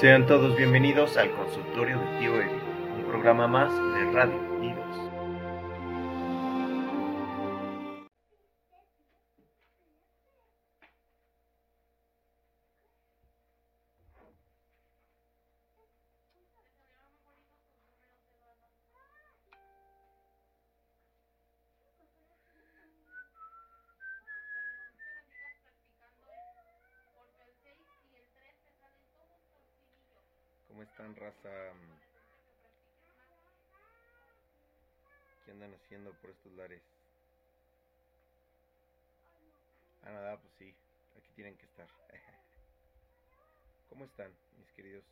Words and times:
Sean 0.00 0.26
todos 0.26 0.56
bienvenidos 0.56 1.16
al 1.16 1.30
consultorio 1.30 2.00
de 2.00 2.18
Tío 2.18 2.34
Eddie, 2.40 2.60
un 2.96 3.04
programa 3.08 3.46
más 3.46 3.70
de 3.72 4.12
Radio 4.12 4.40
Idos. 4.60 5.03
Raza? 31.44 31.74
¿Qué 35.44 35.50
andan 35.50 35.74
haciendo 35.74 36.12
por 36.14 36.30
estos 36.30 36.52
lares? 36.52 36.82
Ah, 40.02 40.10
nada, 40.10 40.40
pues 40.40 40.52
sí, 40.58 40.74
aquí 41.18 41.32
tienen 41.34 41.56
que 41.56 41.66
estar. 41.66 41.86
¿Cómo 43.88 44.04
están, 44.06 44.32
mis 44.58 44.70
queridos 44.72 45.04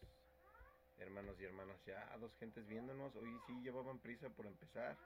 hermanos 0.98 1.36
y 1.40 1.44
hermanas? 1.44 1.76
Ya, 1.86 2.16
dos 2.18 2.34
gentes 2.38 2.66
viéndonos. 2.66 3.14
Hoy 3.16 3.38
sí 3.46 3.52
llevaban 3.62 3.98
prisa 3.98 4.28
por 4.30 4.46
empezar. 4.46 4.96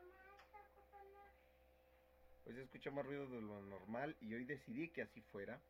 Hoy 2.46 2.54
se 2.54 2.62
escucha 2.62 2.90
más 2.92 3.04
ruido 3.04 3.26
de 3.26 3.40
lo 3.40 3.60
normal 3.62 4.16
y 4.20 4.34
hoy 4.34 4.44
decidí 4.44 4.88
que 4.90 5.02
así 5.02 5.20
fuera. 5.22 5.60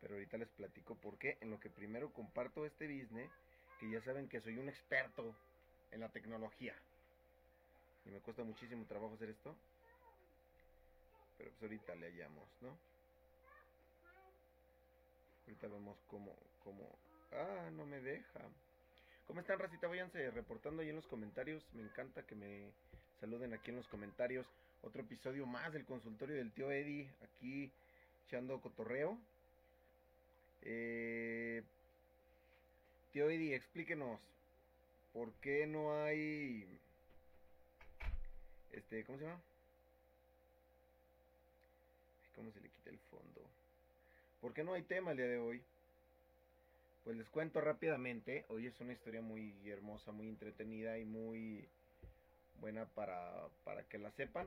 Pero 0.00 0.14
ahorita 0.14 0.36
les 0.36 0.48
platico 0.50 0.94
por 0.96 1.18
qué. 1.18 1.38
En 1.40 1.50
lo 1.50 1.58
que 1.58 1.70
primero 1.70 2.12
comparto 2.12 2.66
este 2.66 2.86
business, 2.86 3.30
que 3.78 3.90
ya 3.90 4.00
saben 4.02 4.28
que 4.28 4.40
soy 4.40 4.58
un 4.58 4.68
experto 4.68 5.34
en 5.90 6.00
la 6.00 6.08
tecnología. 6.08 6.74
Y 8.04 8.10
me 8.10 8.20
cuesta 8.20 8.44
muchísimo 8.44 8.84
trabajo 8.86 9.14
hacer 9.14 9.30
esto. 9.30 9.54
Pero 11.38 11.50
pues 11.50 11.62
ahorita 11.62 11.94
le 11.96 12.10
hallamos, 12.10 12.48
¿no? 12.62 12.76
Ahorita 15.46 15.68
vemos 15.68 15.96
cómo, 16.08 16.34
cómo... 16.64 16.88
Ah, 17.32 17.70
no 17.72 17.84
me 17.84 18.00
deja. 18.00 18.40
¿Cómo 19.26 19.40
están, 19.40 19.58
racita? 19.58 19.88
Váyanse 19.88 20.30
reportando 20.30 20.82
ahí 20.82 20.88
en 20.88 20.96
los 20.96 21.06
comentarios. 21.06 21.64
Me 21.74 21.82
encanta 21.82 22.22
que 22.22 22.34
me 22.34 22.70
saluden 23.20 23.52
aquí 23.54 23.70
en 23.70 23.76
los 23.76 23.88
comentarios. 23.88 24.46
Otro 24.82 25.02
episodio 25.02 25.46
más 25.46 25.72
del 25.72 25.84
consultorio 25.84 26.36
del 26.36 26.52
tío 26.52 26.70
Eddie. 26.70 27.10
Aquí 27.22 27.70
echando 28.26 28.60
cotorreo. 28.60 29.18
Eh, 30.62 31.62
tío 33.16 33.30
Eddie, 33.30 33.56
explíquenos. 33.56 34.20
¿Por 35.14 35.32
qué 35.40 35.66
no 35.66 36.04
hay... 36.04 36.68
Este, 38.72 39.04
¿cómo 39.04 39.16
se 39.16 39.24
llama? 39.24 39.40
¿Cómo 42.34 42.52
se 42.52 42.60
le 42.60 42.68
quita 42.68 42.90
el 42.90 42.98
fondo? 43.10 43.40
¿Por 44.42 44.52
qué 44.52 44.64
no 44.64 44.74
hay 44.74 44.82
tema 44.82 45.12
el 45.12 45.16
día 45.16 45.28
de 45.28 45.38
hoy? 45.38 45.62
Pues 47.04 47.16
les 47.16 47.26
cuento 47.30 47.62
rápidamente. 47.62 48.44
Hoy 48.50 48.66
es 48.66 48.78
una 48.80 48.92
historia 48.92 49.22
muy 49.22 49.54
hermosa, 49.64 50.12
muy 50.12 50.28
entretenida 50.28 50.98
y 50.98 51.06
muy 51.06 51.66
buena 52.60 52.84
para, 52.84 53.48
para 53.64 53.82
que 53.84 53.96
la 53.96 54.10
sepan. 54.10 54.46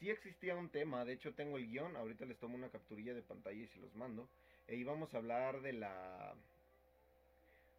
Sí 0.00 0.10
existía 0.10 0.56
un 0.56 0.70
tema, 0.70 1.04
de 1.04 1.12
hecho 1.12 1.34
tengo 1.34 1.56
el 1.56 1.68
guion, 1.68 1.94
ahorita 1.94 2.24
les 2.24 2.38
tomo 2.38 2.56
una 2.56 2.70
capturilla 2.70 3.14
de 3.14 3.22
pantalla 3.22 3.62
y 3.62 3.68
se 3.68 3.78
los 3.78 3.94
mando. 3.94 4.28
E 4.66 4.74
íbamos 4.74 5.14
a 5.14 5.18
hablar 5.18 5.60
de 5.60 5.74
la 5.74 6.34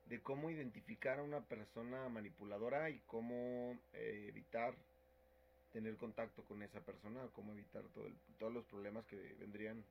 de 0.10 0.22
cómo 0.22 0.50
identificar 0.52 1.20
a 1.20 1.24
una 1.24 1.48
persona 1.48 2.10
manipuladora 2.10 2.90
y 2.92 3.02
cómo 3.02 3.80
eh, 3.94 4.26
evitar 4.30 4.76
tener 5.72 5.98
contacto 5.98 6.44
con 6.46 6.64
esa 6.64 6.82
persona, 6.86 7.30
cómo 7.34 7.54
evitar 7.54 7.84
todo 7.90 8.08
el- 8.08 8.20
todos 8.38 8.54
los 8.54 8.66
problemas 8.68 9.06
que 9.08 9.18
vendrían 9.40 9.86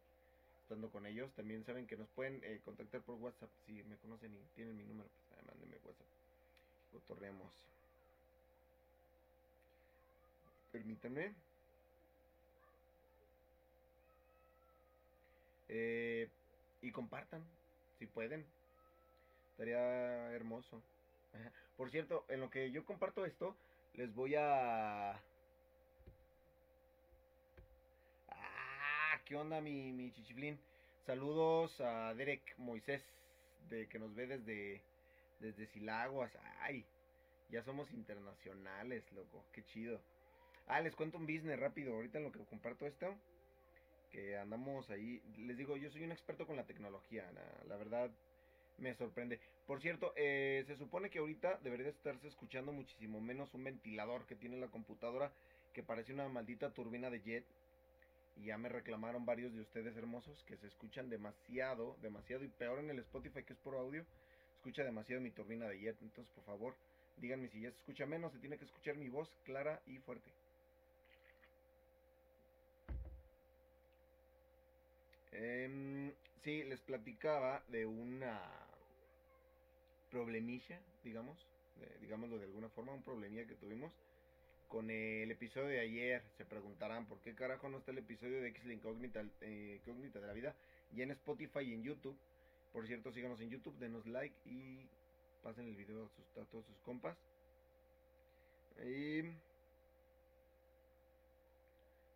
estando 0.63 0.91
con 0.91 1.07
ellos. 1.07 1.35
También 1.35 1.65
saben 1.65 1.87
que 1.87 1.97
nos 1.97 2.11
pueden 2.11 2.43
eh, 2.45 2.61
contactar 2.65 3.03
por 3.05 3.17
WhatsApp 3.17 3.53
si 3.67 3.83
me 3.85 3.99
conocen 3.99 4.35
y 4.37 4.47
tienen 4.55 4.77
mi 4.77 4.85
número, 4.85 5.11
pues 5.11 5.33
eh, 5.41 5.45
mándenme 5.47 5.79
WhatsApp. 5.85 6.09
Cotorreamos. 6.91 7.55
Permítanme. 10.71 11.37
Eh, 15.69 16.31
y 16.81 16.91
compartan, 16.93 17.49
si 17.99 18.07
pueden. 18.07 18.53
Estaría 19.59 20.31
hermoso. 20.35 20.81
Por 21.77 21.91
cierto, 21.91 22.25
en 22.29 22.39
lo 22.39 22.49
que 22.49 22.71
yo 22.71 22.85
comparto 22.85 23.27
esto, 23.27 23.57
les 23.95 24.15
voy 24.15 24.37
a... 24.37 25.21
Ah, 28.29 29.21
¿qué 29.25 29.35
onda 29.35 29.61
mi, 29.61 29.91
mi 29.91 30.13
chichiflín? 30.13 30.61
Saludos 31.07 31.81
a 31.81 32.15
Derek 32.15 32.55
Moisés, 32.59 33.03
de 33.69 33.89
que 33.89 33.99
nos 33.99 34.15
ve 34.15 34.29
desde, 34.29 34.81
desde 35.41 35.67
Silaguas. 35.67 36.31
Ay, 36.61 36.85
ya 37.51 37.61
somos 37.65 37.91
internacionales, 37.91 39.11
loco, 39.11 39.45
qué 39.53 39.65
chido. 39.65 40.01
Ah, 40.69 40.81
les 40.81 40.95
cuento 40.95 41.19
un 41.19 41.27
business 41.27 41.59
rápido, 41.59 41.95
ahorita 41.95 42.19
en 42.19 42.25
lo 42.25 42.31
que 42.31 42.45
comparto 42.45 42.87
esto, 42.87 43.13
que 44.13 44.39
andamos 44.39 44.89
ahí. 44.91 45.21
Les 45.37 45.57
digo, 45.57 45.77
yo 45.77 45.91
soy 45.91 46.05
un 46.05 46.13
experto 46.13 46.47
con 46.47 46.55
la 46.55 46.65
tecnología, 46.65 47.29
la, 47.33 47.65
la 47.67 47.77
verdad 47.77 48.09
me 48.79 48.95
sorprende. 48.95 49.41
Por 49.67 49.81
cierto, 49.81 50.13
eh, 50.17 50.65
se 50.67 50.77
supone 50.77 51.11
que 51.11 51.19
ahorita 51.19 51.59
debería 51.63 51.89
estarse 51.89 52.29
escuchando 52.29 52.73
muchísimo 52.73 53.21
menos 53.21 53.53
un 53.55 53.65
ventilador 53.65 54.27
que 54.27 54.37
tiene 54.37 54.57
la 54.57 54.69
computadora 54.69 55.33
que 55.73 55.83
parece 55.83 56.13
una 56.13 56.29
maldita 56.29 56.71
turbina 56.71 57.11
de 57.11 57.21
jet. 57.21 57.45
Y 58.37 58.47
ya 58.47 58.59
me 58.59 58.69
reclamaron 58.69 59.27
varios 59.27 59.53
de 59.53 59.61
ustedes 59.61 59.97
hermosos 59.97 60.45
que 60.45 60.57
se 60.57 60.69
escuchan 60.69 61.11
demasiado, 61.11 61.97
demasiado 62.03 62.45
y 62.45 62.49
peor 62.49 62.79
en 62.79 62.91
el 62.91 63.01
Spotify 63.01 63.43
que 63.43 63.53
es 63.53 63.59
por 63.59 63.75
audio. 63.75 64.05
Escucha 64.57 64.85
demasiado 64.85 65.21
mi 65.21 65.31
turbina 65.31 65.69
de 65.69 65.81
jet. 65.81 65.97
Entonces, 66.01 66.33
por 66.35 66.45
favor, 66.45 66.75
díganme 67.17 67.49
si 67.49 67.61
ya 67.61 67.71
se 67.71 67.77
escucha 67.79 68.07
menos. 68.07 68.33
Se 68.33 68.39
tiene 68.39 68.59
que 68.59 68.65
escuchar 68.65 68.97
mi 68.97 69.09
voz 69.09 69.29
clara 69.45 69.83
y 69.87 69.99
fuerte. 69.99 70.31
Em, 75.33 76.13
sí, 76.43 76.65
les 76.65 76.81
platicaba 76.81 77.63
de 77.69 77.87
una 77.87 78.68
problemilla, 80.11 80.81
digamos, 81.05 81.47
digámoslo 82.01 82.39
de 82.39 82.45
alguna 82.45 82.69
forma, 82.71 82.93
un 82.93 83.03
problemilla 83.03 83.47
que 83.47 83.55
tuvimos 83.55 83.93
con 84.69 84.91
el 84.91 85.31
episodio 85.31 85.69
de 85.69 85.81
ayer. 85.81 86.23
Se 86.37 86.45
preguntarán 86.45 87.07
por 87.07 87.21
qué 87.21 87.35
carajo 87.35 87.69
no 87.69 87.79
está 87.79 87.91
el 87.91 87.99
episodio 87.99 88.41
de 88.41 88.49
X 88.49 88.65
la 88.67 88.75
incógnita, 88.75 89.25
eh, 89.41 89.81
incógnita 89.81 90.21
de 90.21 90.27
la 90.27 90.33
vida 90.33 90.55
y 90.95 91.03
en 91.03 91.11
Spotify 91.13 91.61
y 91.61 91.75
en 91.75 91.83
YouTube. 91.83 92.17
Por 92.73 92.87
cierto, 92.87 93.13
síganos 93.13 93.41
en 93.41 93.51
YouTube, 93.51 93.79
denos 93.79 94.07
like 94.07 94.35
y 94.45 94.87
pasen 95.43 95.67
el 95.67 95.77
video 95.77 96.05
a, 96.05 96.09
sus, 96.09 96.37
a 96.37 96.45
todos 96.51 96.67
sus 96.67 96.79
compas. 96.81 97.17
Y 98.85 99.23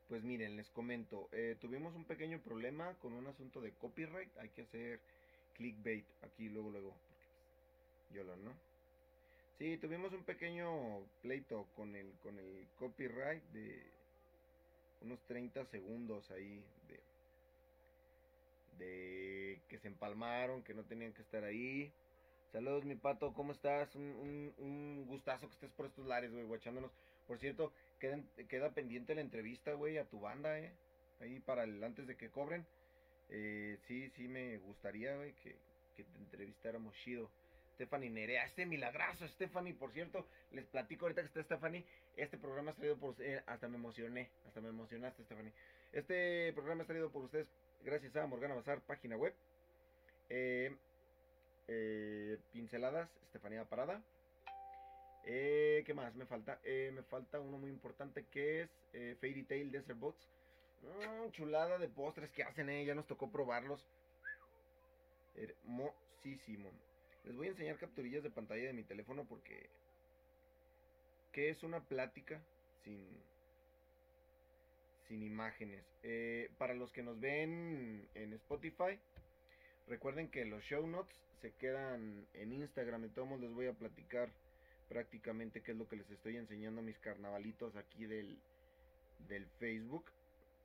pues 0.08 0.22
miren, 0.22 0.56
les 0.56 0.68
comento, 0.70 1.28
eh, 1.32 1.56
tuvimos 1.58 1.94
un 1.94 2.04
pequeño 2.04 2.38
problema 2.40 2.94
con 3.00 3.14
un 3.14 3.26
asunto 3.26 3.62
de 3.62 3.72
copyright. 3.72 4.36
Hay 4.36 4.50
que 4.50 4.62
hacer 4.62 5.00
clickbait 5.54 6.04
aquí 6.22 6.50
luego, 6.50 6.70
luego. 6.70 6.94
YOLO, 8.12 8.36
¿no? 8.36 8.52
Sí, 9.58 9.76
tuvimos 9.78 10.12
un 10.12 10.24
pequeño 10.24 11.06
pleito 11.20 11.66
con 11.76 11.94
el, 11.94 12.12
con 12.22 12.38
el 12.38 12.66
copyright 12.78 13.42
de 13.52 13.82
unos 15.02 15.20
30 15.26 15.64
segundos 15.66 16.30
ahí 16.30 16.64
de, 16.88 18.84
de 18.84 19.60
que 19.68 19.78
se 19.78 19.88
empalmaron, 19.88 20.62
que 20.62 20.74
no 20.74 20.84
tenían 20.84 21.12
que 21.12 21.22
estar 21.22 21.44
ahí. 21.44 21.92
Saludos, 22.52 22.84
mi 22.84 22.96
pato, 22.96 23.32
¿cómo 23.32 23.52
estás? 23.52 23.94
Un, 23.94 24.02
un, 24.02 24.54
un 24.58 25.06
gustazo 25.06 25.48
que 25.48 25.54
estés 25.54 25.70
por 25.72 25.86
estos 25.86 26.06
lares, 26.06 26.32
güey, 26.32 26.44
guachándonos. 26.44 26.90
Por 27.26 27.38
cierto, 27.38 27.72
queda, 27.98 28.20
queda 28.48 28.70
pendiente 28.70 29.14
la 29.14 29.20
entrevista, 29.22 29.72
güey, 29.72 29.98
a 29.98 30.04
tu 30.04 30.20
banda, 30.20 30.58
eh. 30.58 30.72
Ahí 31.20 31.38
para 31.40 31.64
el 31.64 31.82
antes 31.82 32.06
de 32.06 32.16
que 32.16 32.30
cobren. 32.30 32.66
Eh, 33.30 33.78
sí, 33.86 34.10
sí 34.10 34.28
me 34.28 34.58
gustaría, 34.58 35.16
güey, 35.16 35.32
que, 35.42 35.56
que 35.96 36.04
te 36.04 36.18
entrevistáramos 36.18 36.94
chido. 36.96 37.30
Stephanie 37.82 38.10
Nerea, 38.10 38.44
este 38.44 38.64
milagrazo, 38.64 39.26
Stephanie, 39.26 39.74
por 39.74 39.90
cierto, 39.90 40.24
les 40.52 40.64
platico 40.66 41.06
ahorita 41.06 41.22
que 41.22 41.26
está 41.26 41.42
Stephanie, 41.42 41.84
este 42.16 42.38
programa 42.38 42.70
es 42.70 42.76
traído 42.76 42.96
por 42.96 43.16
eh, 43.18 43.42
hasta 43.46 43.66
me 43.66 43.76
emocioné, 43.76 44.30
hasta 44.46 44.60
me 44.60 44.68
emocionaste, 44.68 45.24
Stephanie. 45.24 45.52
Este 45.92 46.52
programa 46.52 46.82
es 46.82 46.86
traído 46.86 47.10
por 47.10 47.24
ustedes 47.24 47.48
gracias 47.84 48.14
a 48.14 48.26
Morgana 48.28 48.54
Bazar, 48.54 48.80
página 48.82 49.16
web. 49.16 49.34
Eh, 50.30 50.72
eh, 51.66 52.38
pinceladas, 52.52 53.10
Estefanía 53.24 53.64
Parada. 53.64 54.00
Eh, 55.24 55.82
¿Qué 55.84 55.92
más 55.92 56.14
me 56.14 56.26
falta? 56.26 56.60
Eh, 56.62 56.92
me 56.94 57.02
falta 57.02 57.40
uno 57.40 57.58
muy 57.58 57.70
importante 57.70 58.24
que 58.26 58.62
es 58.62 58.70
eh, 58.92 59.16
Fairy 59.20 59.42
Tail 59.42 59.72
Desert 59.72 59.98
Boats. 59.98 60.28
Mm, 60.82 61.30
chulada 61.32 61.78
de 61.78 61.88
postres 61.88 62.30
que 62.30 62.44
hacen. 62.44 62.86
Ya 62.86 62.94
nos 62.94 63.08
tocó 63.08 63.28
probarlos. 63.28 63.84
Hermosísimo. 65.34 66.70
Les 67.24 67.36
voy 67.36 67.46
a 67.46 67.50
enseñar 67.50 67.78
capturillas 67.78 68.22
de 68.22 68.30
pantalla 68.30 68.64
de 68.64 68.72
mi 68.72 68.84
teléfono 68.84 69.24
porque... 69.24 69.68
¿Qué 71.32 71.48
es 71.48 71.62
una 71.62 71.80
plática 71.80 72.42
sin, 72.84 73.08
sin 75.08 75.22
imágenes? 75.22 75.82
Eh, 76.02 76.50
para 76.58 76.74
los 76.74 76.92
que 76.92 77.02
nos 77.02 77.18
ven 77.20 78.06
en 78.14 78.34
Spotify, 78.34 78.98
recuerden 79.88 80.28
que 80.28 80.44
los 80.44 80.62
show 80.64 80.86
notes 80.86 81.16
se 81.40 81.52
quedan 81.52 82.26
en 82.34 82.52
Instagram. 82.52 83.08
Todos 83.14 83.40
les 83.40 83.50
voy 83.50 83.66
a 83.66 83.72
platicar 83.72 84.28
prácticamente 84.90 85.62
qué 85.62 85.72
es 85.72 85.78
lo 85.78 85.88
que 85.88 85.96
les 85.96 86.10
estoy 86.10 86.36
enseñando 86.36 86.82
a 86.82 86.84
mis 86.84 86.98
carnavalitos 86.98 87.76
aquí 87.76 88.04
del, 88.04 88.38
del 89.28 89.46
Facebook. 89.58 90.04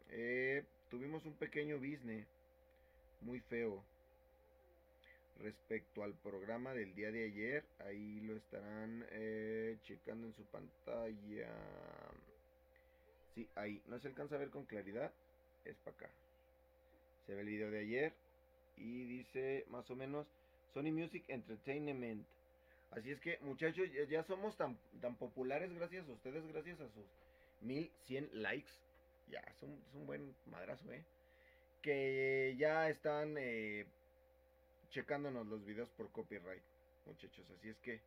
Eh, 0.10 0.66
tuvimos 0.90 1.26
un 1.26 1.34
pequeño 1.34 1.78
business 1.78 2.28
muy 3.22 3.40
feo 3.40 3.84
respecto 5.40 6.04
al 6.04 6.14
programa 6.14 6.74
del 6.74 6.94
día 6.96 7.12
de 7.12 7.26
ayer. 7.26 7.64
Ahí 7.80 8.20
lo 8.22 8.36
estarán 8.36 9.06
eh, 9.12 9.78
checando 9.84 10.28
en 10.28 10.34
su 10.34 10.44
pantalla. 10.46 11.50
Sí, 13.36 13.48
ahí. 13.56 13.82
No 13.88 14.00
se 14.00 14.08
alcanza 14.08 14.36
a 14.36 14.40
ver 14.40 14.50
con 14.50 14.66
claridad. 14.66 15.12
Es 15.66 15.76
para 15.78 15.96
acá. 15.96 16.10
Se 17.26 17.36
ve 17.36 17.42
el 17.42 17.48
video 17.48 17.72
de 17.72 17.80
ayer. 17.80 18.14
Y 18.78 19.06
dice 19.06 19.66
más 19.70 19.90
o 19.90 19.96
menos 19.96 20.28
Sony 20.74 20.92
Music 20.92 21.24
Entertainment. 21.28 22.26
Así 22.92 23.12
es 23.12 23.20
que 23.20 23.38
muchachos, 23.42 23.90
ya, 24.10 24.24
somos 24.24 24.56
tan, 24.56 24.78
tan 25.02 25.16
populares 25.16 25.74
gracias 25.74 26.08
a 26.08 26.14
ustedes, 26.14 26.48
gracias 26.48 26.80
a 26.80 26.88
sus 26.90 27.06
1100 27.62 28.30
likes. 28.34 28.72
Ya, 29.30 29.40
es 29.40 29.62
un, 29.62 30.06
buen 30.06 30.34
madrazo, 30.46 30.90
¿eh? 30.92 31.04
Que 31.82 32.56
ya 32.58 32.90
están 32.90 33.36
eh, 33.38 33.86
checándonos 34.92 35.48
los 35.48 35.66
videos 35.66 35.90
por 35.92 36.10
copyright, 36.12 36.64
muchachos. 37.06 37.46
Así 37.58 37.70
es 37.70 37.78
que, 37.80 38.00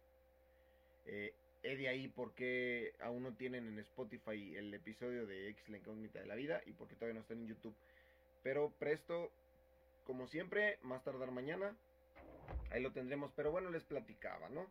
eh, 1.07 1.33
he 1.63 1.77
de 1.77 1.89
ahí 1.89 2.09
porque 2.09 2.95
aún 3.01 3.23
no 3.23 3.35
tienen 3.35 3.67
en 3.67 3.79
Spotify 3.81 4.57
el 4.57 4.73
episodio 4.73 5.27
de 5.27 5.49
X 5.51 5.69
la 5.69 5.79
incógnita 5.79 6.21
de 6.21 6.27
la 6.27 6.35
vida 6.35 6.63
y 6.67 6.73
porque 6.73 6.95
todavía 6.95 7.15
no 7.15 7.21
están 7.21 7.39
en 7.39 7.49
YouTube. 7.49 7.75
Pero 8.43 8.71
presto, 8.79 9.31
como 10.07 10.27
siempre, 10.27 10.79
más 10.83 11.05
tardar 11.05 11.31
mañana. 11.31 11.77
Ahí 12.71 12.83
lo 12.83 12.93
tendremos. 12.93 13.31
Pero 13.37 13.51
bueno, 13.51 13.71
les 13.71 13.85
platicaba, 13.85 14.49
¿no? 14.49 14.67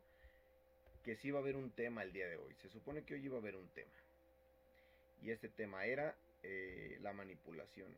Que 1.03 1.15
sí 1.15 1.31
va 1.31 1.39
a 1.39 1.41
haber 1.41 1.55
un 1.55 1.71
tema 1.71 2.03
el 2.03 2.11
día 2.11 2.27
de 2.27 2.37
hoy. 2.37 2.55
Se 2.61 2.69
supone 2.69 3.03
que 3.03 3.13
hoy 3.13 3.25
iba 3.25 3.35
a 3.35 3.39
haber 3.39 3.55
un 3.55 3.67
tema. 3.69 3.91
Y 5.21 5.31
este 5.31 5.49
tema 5.49 5.85
era 5.85 6.15
eh, 6.43 6.97
la 7.01 7.13
manipulación. 7.13 7.95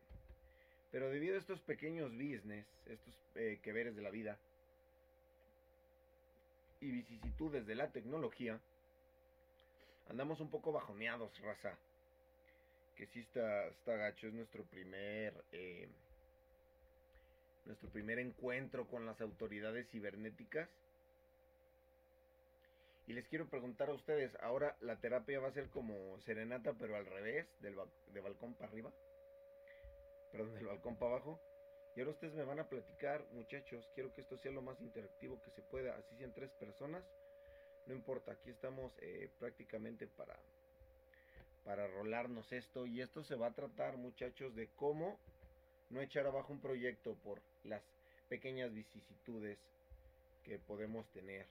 Pero 0.92 1.10
debido 1.10 1.36
a 1.36 1.40
estos 1.40 1.62
pequeños 1.62 2.12
business, 2.12 2.68
estos 2.86 3.18
eh, 3.36 3.60
que 3.64 3.72
veres 3.72 3.96
de 3.96 4.02
la 4.02 4.10
vida 4.10 4.38
y 6.82 6.92
vicisitudes 6.92 7.66
de 7.66 7.76
la 7.76 7.92
tecnología, 7.92 8.60
andamos 10.10 10.42
un 10.42 10.50
poco 10.50 10.74
bajoneados, 10.74 11.40
raza. 11.40 11.78
Que 12.96 13.08
sí 13.08 13.22
está, 13.22 13.68
está 13.68 13.96
gacho, 13.96 14.28
es 14.28 14.34
nuestro 14.34 14.64
primer... 14.66 15.34
Eh, 15.54 15.88
nuestro 17.64 17.90
primer 17.90 18.18
encuentro 18.18 18.88
con 18.88 19.06
las 19.06 19.22
autoridades 19.22 19.88
cibernéticas. 19.92 20.68
Y 23.08 23.14
les 23.14 23.28
quiero 23.28 23.48
preguntar 23.48 23.90
a 23.90 23.94
ustedes, 23.94 24.36
ahora 24.42 24.76
la 24.82 25.00
terapia 25.00 25.40
va 25.40 25.50
a 25.50 25.54
ser 25.54 25.70
como 25.70 26.20
serenata, 26.22 26.74
pero 26.74 26.96
al 26.96 27.06
revés, 27.06 27.48
del 27.62 27.76
de 28.14 28.20
balcón 28.20 28.56
para 28.56 28.70
arriba 28.72 28.92
perdón, 30.32 30.54
del 30.56 30.68
balcón 30.68 30.98
para 30.98 31.16
abajo. 31.16 31.40
Y 31.96 32.00
ahora 32.00 32.12
ustedes 32.12 32.34
me 32.34 32.46
van 32.46 32.60
a 32.60 32.70
platicar, 32.70 33.26
muchachos, 33.34 33.90
quiero 33.94 34.14
que 34.14 34.22
esto 34.22 34.38
sea 34.38 34.52
lo 34.52 34.62
más 34.62 34.80
interactivo 34.80 35.42
que 35.42 35.52
se 35.52 35.62
pueda, 35.62 35.96
así 35.98 36.16
sean 36.18 36.34
tres 36.34 36.50
personas, 36.52 37.04
no 37.86 37.94
importa, 37.94 38.32
aquí 38.32 38.50
estamos 38.50 38.94
eh, 39.02 39.30
prácticamente 39.40 40.08
para, 40.08 40.40
para 41.66 41.88
rolarnos 41.88 42.52
esto 42.54 42.86
y 42.86 43.02
esto 43.02 43.24
se 43.24 43.36
va 43.36 43.48
a 43.48 43.54
tratar, 43.54 43.98
muchachos, 43.98 44.56
de 44.56 44.70
cómo 44.76 45.20
no 45.90 46.02
echar 46.02 46.26
abajo 46.26 46.54
un 46.54 46.62
proyecto 46.62 47.16
por 47.16 47.42
las 47.66 47.84
pequeñas 48.30 48.74
vicisitudes 48.74 49.60
que 50.44 50.58
podemos 50.60 51.06
tener 51.12 51.46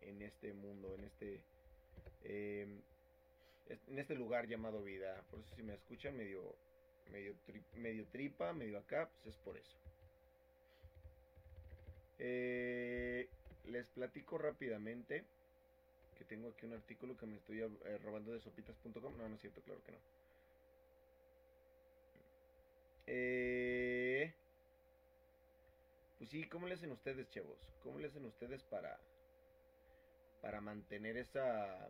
en, 0.00 0.22
este 0.22 0.52
mundo, 0.52 0.94
en 0.96 1.04
este, 1.04 1.40
em, 2.24 2.82
en 3.68 3.98
este 3.98 4.16
lugar 4.16 4.48
llamado 4.48 4.82
vida. 4.82 5.22
Por 5.30 5.38
eso 5.38 5.54
si 5.54 5.62
me 5.62 5.74
escuchan 5.74 6.16
medio 6.16 6.56
medio, 7.10 7.34
medio 7.74 8.06
tripa, 8.06 8.52
medio 8.52 8.78
acá, 8.78 9.08
pues 9.22 9.34
es 9.34 9.42
por 9.42 9.56
eso. 9.56 9.78
Eh, 12.18 13.28
les 13.66 13.86
platico 13.88 14.38
rápidamente 14.38 15.24
que 16.16 16.24
tengo 16.24 16.48
aquí 16.48 16.66
un 16.66 16.74
artículo 16.74 17.16
que 17.16 17.26
me 17.26 17.36
estoy 17.36 17.60
eh, 17.60 17.98
robando 18.02 18.32
de 18.32 18.40
sopitas.com. 18.40 19.16
No, 19.16 19.28
no 19.28 19.34
es 19.34 19.40
cierto, 19.40 19.60
claro 19.62 19.82
que 19.84 19.92
no. 19.92 19.98
Eh, 23.06 24.32
pues 26.18 26.30
sí, 26.30 26.44
¿cómo 26.48 26.66
le 26.66 26.74
hacen 26.74 26.92
ustedes, 26.92 27.28
chavos? 27.30 27.58
¿Cómo 27.82 27.98
le 27.98 28.06
hacen 28.06 28.24
ustedes 28.24 28.62
para 28.62 28.98
para 30.40 30.60
mantener 30.60 31.16
esa 31.16 31.88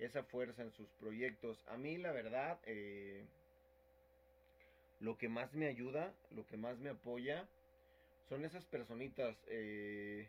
esa 0.00 0.22
fuerza 0.24 0.62
en 0.62 0.72
sus 0.72 0.88
proyectos. 0.98 1.62
A 1.68 1.76
mí 1.76 1.98
la 1.98 2.12
verdad, 2.12 2.58
eh, 2.64 3.24
lo 5.00 5.16
que 5.16 5.28
más 5.28 5.52
me 5.54 5.66
ayuda, 5.68 6.12
lo 6.30 6.46
que 6.46 6.56
más 6.56 6.78
me 6.78 6.90
apoya, 6.90 7.46
son 8.28 8.44
esas 8.44 8.64
personitas, 8.66 9.36
eh, 9.48 10.28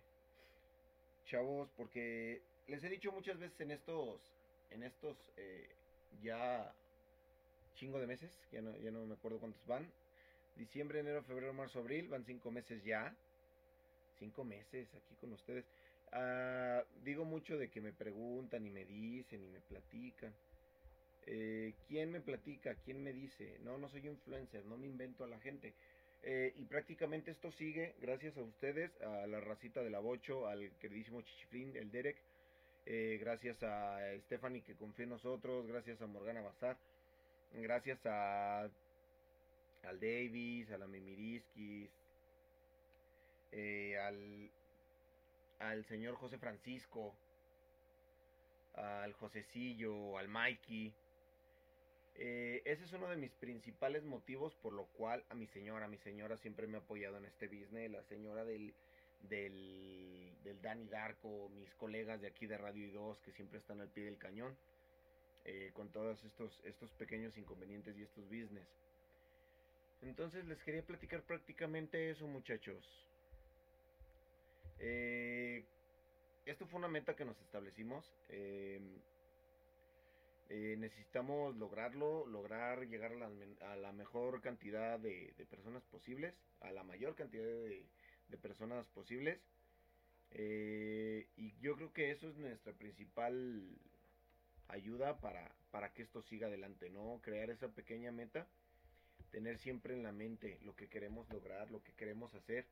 chavos, 1.26 1.70
porque 1.78 2.42
les 2.68 2.84
he 2.84 2.90
dicho 2.90 3.12
muchas 3.12 3.40
veces 3.40 3.60
en 3.62 3.72
estos, 3.72 4.22
en 4.72 4.84
estos 4.84 5.18
eh, 5.38 5.70
ya 6.22 6.74
chingo 7.76 8.00
de 8.00 8.08
meses, 8.08 8.32
ya 8.52 8.62
no, 8.62 8.78
ya 8.78 8.92
no 8.92 9.06
me 9.06 9.14
acuerdo 9.14 9.40
cuántos 9.40 9.66
van. 9.66 9.92
Diciembre, 10.56 11.00
enero, 11.00 11.24
febrero, 11.24 11.54
marzo, 11.54 11.80
abril, 11.80 12.10
van 12.10 12.26
cinco 12.26 12.52
meses 12.52 12.84
ya. 12.84 13.16
Cinco 14.20 14.44
meses 14.44 14.88
aquí 14.94 15.16
con 15.20 15.34
ustedes. 15.34 15.66
Ah, 16.14 16.84
digo 17.04 17.24
mucho 17.24 17.58
de 17.58 17.70
que 17.70 17.80
me 17.80 17.94
preguntan 17.94 18.66
y 18.66 18.70
me 18.70 18.86
dicen 18.86 19.44
y 19.44 19.48
me 19.48 19.62
platican. 19.62 20.34
Eh, 21.26 21.74
¿Quién 21.88 22.12
me 22.12 22.20
platica? 22.20 22.76
¿Quién 22.84 23.04
me 23.04 23.14
dice? 23.14 23.58
No, 23.64 23.78
no 23.78 23.88
soy 23.90 24.08
influencer, 24.08 24.66
no 24.66 24.78
me 24.78 24.88
invento 24.88 25.24
a 25.24 25.28
la 25.28 25.40
gente. 25.40 25.74
Eh, 26.24 26.54
y 26.58 26.66
prácticamente 26.66 27.32
esto 27.32 27.52
sigue 27.52 27.96
gracias 28.02 28.38
a 28.38 28.42
ustedes, 28.42 28.92
a 29.02 29.26
la 29.28 29.40
racita 29.40 29.82
de 29.82 29.90
la 29.90 30.00
Bocho, 30.00 30.48
al 30.48 30.72
queridísimo 30.80 31.22
Chichiflín, 31.22 31.76
el 31.76 31.92
Derek, 31.92 32.18
eh, 32.86 33.18
gracias 33.20 33.64
a 33.64 34.00
Stephanie 34.26 34.62
que 34.62 34.76
confía 34.76 35.04
en 35.04 35.12
nosotros, 35.12 35.66
gracias 35.66 36.00
a 36.02 36.08
Morgana 36.08 36.42
Bazar, 36.42 36.78
gracias 37.54 38.06
a 38.06 38.70
al 39.84 40.00
Davis, 40.00 40.70
a 40.70 40.78
la 40.78 40.86
Memiriskis, 40.86 41.90
al 43.52 44.52
al 45.62 45.86
señor 45.86 46.16
José 46.16 46.38
Francisco, 46.38 47.16
al 48.74 49.14
Josecillo, 49.14 50.18
al 50.18 50.28
Mikey. 50.28 50.94
Eh, 52.16 52.62
ese 52.66 52.84
es 52.84 52.94
uno 52.94 53.08
de 53.10 53.16
mis 53.16 53.32
principales 53.34 54.04
motivos 54.04 54.54
por 54.56 54.74
lo 54.74 54.86
cual 54.88 55.24
a 55.30 55.36
mi 55.36 55.48
señora, 55.48 55.88
mi 55.88 55.98
señora 56.00 56.38
siempre 56.38 56.68
me 56.68 56.78
ha 56.78 56.82
apoyado 56.82 57.18
en 57.18 57.26
este 57.26 57.48
business, 57.48 57.90
la 57.90 58.04
señora 58.04 58.44
del, 58.44 58.74
del, 59.30 60.34
del 60.44 60.62
Dani 60.62 60.88
Darko, 60.88 61.50
mis 61.50 61.74
colegas 61.76 62.22
de 62.22 62.28
aquí 62.28 62.48
de 62.48 62.58
Radio 62.58 62.88
I2 62.92 63.22
que 63.22 63.32
siempre 63.32 63.60
están 63.60 63.80
al 63.80 63.90
pie 63.90 64.06
del 64.06 64.18
cañón, 64.18 64.58
eh, 65.46 65.72
con 65.74 65.90
todos 65.92 66.24
estos, 66.24 66.60
estos 66.66 66.92
pequeños 66.94 67.38
inconvenientes 67.38 67.98
y 67.98 68.04
estos 68.04 68.26
business. 68.26 68.68
Entonces 70.02 70.46
les 70.46 70.62
quería 70.64 70.84
platicar 70.84 71.22
prácticamente 71.22 72.10
eso 72.10 72.28
muchachos. 72.28 73.11
Eh, 74.84 75.64
esto 76.46 76.66
fue 76.66 76.80
una 76.80 76.88
meta 76.88 77.16
que 77.16 77.24
nos 77.24 77.40
establecimos. 77.40 78.12
Em, 78.30 79.00
eh, 80.50 80.76
necesitamos 80.78 81.56
lograrlo, 81.56 82.26
lograr 82.26 82.88
llegar 82.88 83.14
a 83.62 83.76
la, 83.76 83.92
mejor 83.94 84.42
cantidad 84.42 85.00
de, 85.00 85.34
personas 85.50 85.84
posibles, 85.86 86.34
a 86.60 86.72
la 86.72 86.84
mayor 86.84 87.16
cantidad 87.16 87.46
de, 87.46 87.86
personas 88.42 88.88
posibles. 88.88 89.40
Eh, 90.32 91.28
y 91.36 91.54
yo 91.60 91.76
creo 91.76 91.94
que 91.94 92.12
eso 92.12 92.30
es 92.30 92.38
nuestra 92.38 92.74
principal 92.74 93.78
ayuda 94.68 95.20
para, 95.20 95.54
para 95.70 95.94
que 95.94 96.02
esto 96.02 96.22
siga 96.22 96.48
adelante, 96.48 96.90
¿no? 96.90 97.20
Crear 97.22 97.50
esa 97.50 97.68
pequeña 97.70 98.12
meta, 98.12 98.48
tener 99.32 99.60
siempre 99.60 99.94
en 99.94 100.04
la 100.04 100.12
mente 100.12 100.58
lo 100.64 100.76
que 100.76 100.88
queremos 100.88 101.30
lograr, 101.30 101.70
lo 101.70 101.84
que 101.84 101.94
queremos 101.94 102.34
hacer 102.34 102.66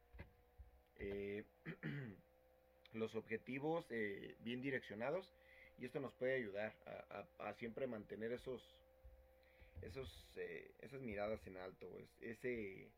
eh, 1.00 1.44
los 2.94 3.16
objetivos 3.16 3.86
eh, 3.90 4.36
bien 4.42 4.62
direccionados 4.62 5.34
y 5.78 5.86
esto 5.86 6.00
nos 6.00 6.14
puede 6.14 6.36
ayudar 6.36 6.76
a, 7.40 7.54
siempre 7.54 7.88
mantener 7.88 8.34
esos 8.34 8.62
esos 9.82 10.28
eh, 10.36 10.72
esas 10.82 11.02
miradas 11.02 11.46
en 11.48 11.58
alto 11.58 11.90
ese 12.20 12.92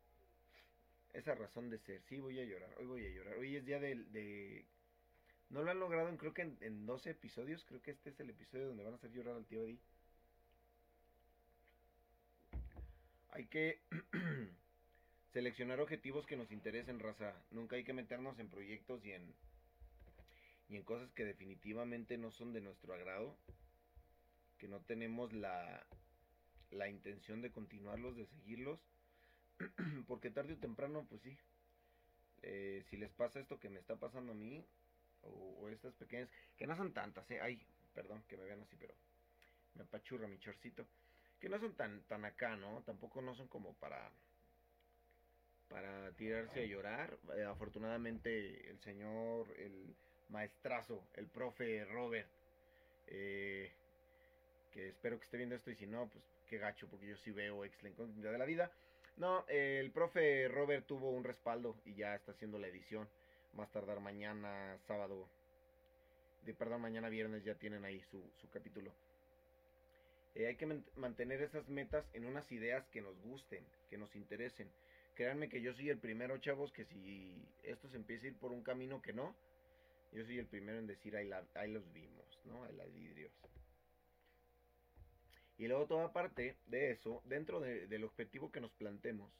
esa 1.14 1.36
razón 1.36 1.70
de 1.70 1.78
ser. 1.80 2.02
Sí, 2.04 2.20
voy 2.20 2.40
a 2.40 2.46
llorar, 2.46 2.74
hoy 2.80 2.86
voy 2.86 3.06
a 3.06 3.10
llorar. 3.10 3.38
Hoy 3.38 3.56
es 3.56 3.66
día 3.66 3.80
de... 3.80 4.66
No 5.50 5.64
lo 5.64 5.72
han 5.72 5.80
logrado, 5.80 6.16
creo 6.18 6.34
que 6.34 6.44
en, 6.44 6.58
en 6.62 6.86
12 6.86 7.10
episodios. 7.10 7.66
Creo 7.66 7.82
que 7.82 7.92
este 7.92 8.12
es 8.12 8.20
el 8.22 8.30
episodio 8.30 8.68
donde 8.68 8.84
van 8.84 8.94
a 8.94 8.96
hacer 8.96 9.12
llorar 9.12 9.36
al 9.36 9.46
tío 9.46 9.62
Eddie. 9.64 9.80
Hay 13.32 13.46
que 13.48 13.82
seleccionar 15.34 15.80
objetivos 15.80 16.26
que 16.26 16.36
nos 16.36 16.52
interesen, 16.52 17.00
raza. 17.00 17.34
Nunca 17.52 17.76
hay 17.76 17.84
que 17.84 17.94
meternos 17.94 18.38
en 18.40 18.50
proyectos 18.50 19.06
y 19.06 19.14
en, 19.14 19.34
y 20.70 20.76
en 20.76 20.84
cosas 20.84 21.12
que 21.14 21.26
definitivamente 21.26 22.18
no 22.18 22.32
son 22.32 22.54
de 22.54 22.62
nuestro 22.62 22.94
agrado. 22.94 23.38
Que 24.58 24.68
no 24.68 24.82
tenemos 24.82 25.34
la, 25.34 25.86
la 26.70 26.88
intención 26.88 27.42
de 27.42 27.52
continuarlos, 27.52 28.16
de 28.16 28.28
seguirlos. 28.28 28.80
Porque 30.08 30.30
tarde 30.30 30.54
o 30.54 30.58
temprano, 30.58 31.06
pues 31.10 31.22
sí. 31.22 31.38
Eh, 32.44 32.84
si 32.90 32.98
les 32.98 33.12
pasa 33.12 33.40
esto 33.40 33.60
que 33.60 33.70
me 33.70 33.80
está 33.80 33.96
pasando 33.96 34.34
a 34.34 34.36
mí, 34.36 34.66
o, 35.22 35.70
estas 35.70 35.94
pequeñas, 35.96 36.30
que 36.58 36.68
no 36.68 36.76
son 36.76 36.94
tantas, 36.94 37.30
eh. 37.32 37.40
Ay, 37.42 37.66
perdón 37.94 38.24
que 38.28 38.38
me 38.38 38.46
vean 38.46 38.62
así, 38.62 38.76
pero 38.78 38.94
me 39.76 39.84
apachurra 39.84 40.28
mi 40.28 40.40
chorcito. 40.40 40.86
Que 41.40 41.50
no 41.50 41.60
son 41.60 41.74
tan, 41.76 42.04
tan 42.04 42.26
acá, 42.26 42.56
¿no? 42.56 42.84
Tampoco 42.84 43.22
no 43.22 43.34
son 43.36 43.48
como 43.48 43.74
para 43.76 44.12
para 45.72 46.12
tirarse 46.12 46.62
a 46.62 46.66
llorar. 46.66 47.18
Eh, 47.38 47.44
afortunadamente 47.44 48.70
el 48.70 48.80
señor, 48.82 49.48
el 49.58 49.96
maestrazo, 50.30 51.04
el 51.16 51.28
profe 51.28 51.86
Robert, 51.86 52.28
eh, 53.08 53.72
que 54.72 54.90
espero 54.90 55.18
que 55.18 55.26
esté 55.26 55.38
viendo 55.38 55.56
esto 55.56 55.72
y 55.72 55.76
si 55.76 55.88
no, 55.88 56.08
pues 56.10 56.24
qué 56.48 56.58
gacho, 56.58 56.88
porque 56.88 57.08
yo 57.08 57.18
sí 57.18 57.32
veo 57.32 57.66
excelente 57.66 58.04
de 58.04 58.38
la 58.38 58.46
vida. 58.46 58.72
No, 59.18 59.46
el 59.48 59.92
profe 59.92 60.48
Robert 60.48 60.86
tuvo 60.86 61.12
un 61.12 61.24
respaldo 61.24 61.76
y 61.86 61.96
ya 61.96 62.16
está 62.16 62.32
haciendo 62.32 62.60
la 62.60 62.68
edición. 62.68 63.08
Más 63.54 63.70
tardar 63.72 64.00
mañana, 64.00 64.78
sábado, 64.88 65.28
de 66.46 66.54
perdón, 66.54 66.82
mañana 66.82 67.10
viernes 67.10 67.44
ya 67.44 67.56
tienen 67.56 67.84
ahí 67.84 68.02
su, 68.10 68.24
su 68.40 68.50
capítulo. 68.50 68.92
Eh, 70.36 70.48
hay 70.48 70.56
que 70.56 70.66
mantener 70.96 71.42
esas 71.42 71.68
metas 71.68 72.06
en 72.14 72.26
unas 72.26 72.50
ideas 72.52 72.88
que 72.88 73.02
nos 73.02 73.20
gusten, 73.22 73.66
que 73.90 73.98
nos 73.98 74.16
interesen. 74.16 74.70
Créanme 75.22 75.50
que 75.50 75.62
yo 75.62 75.72
soy 75.76 75.88
el 75.92 76.00
primero, 76.00 76.40
chavos, 76.40 76.72
que 76.72 76.84
si 76.84 77.48
esto 77.62 77.88
se 77.90 77.98
empieza 77.98 78.26
a 78.26 78.30
ir 78.30 78.36
por 78.38 78.52
un 78.52 78.64
camino 78.64 79.04
que 79.04 79.14
no, 79.14 79.36
yo 80.12 80.26
soy 80.26 80.40
el 80.40 80.48
primero 80.48 80.80
en 80.80 80.88
decir 80.88 81.16
ahí, 81.16 81.30
ahí 81.54 81.72
los 81.72 81.94
vimos, 81.94 82.26
¿no? 82.46 82.64
Ahí 82.64 82.76
las 82.76 82.92
vidrios. 82.92 83.32
Y 85.60 85.68
luego 85.68 85.86
toda 85.86 86.12
parte 86.12 86.58
de 86.66 86.90
eso, 86.90 87.22
dentro 87.26 87.60
del 87.60 88.04
objetivo 88.04 88.52
que 88.52 88.62
nos 88.62 88.72
plantemos, 88.72 89.32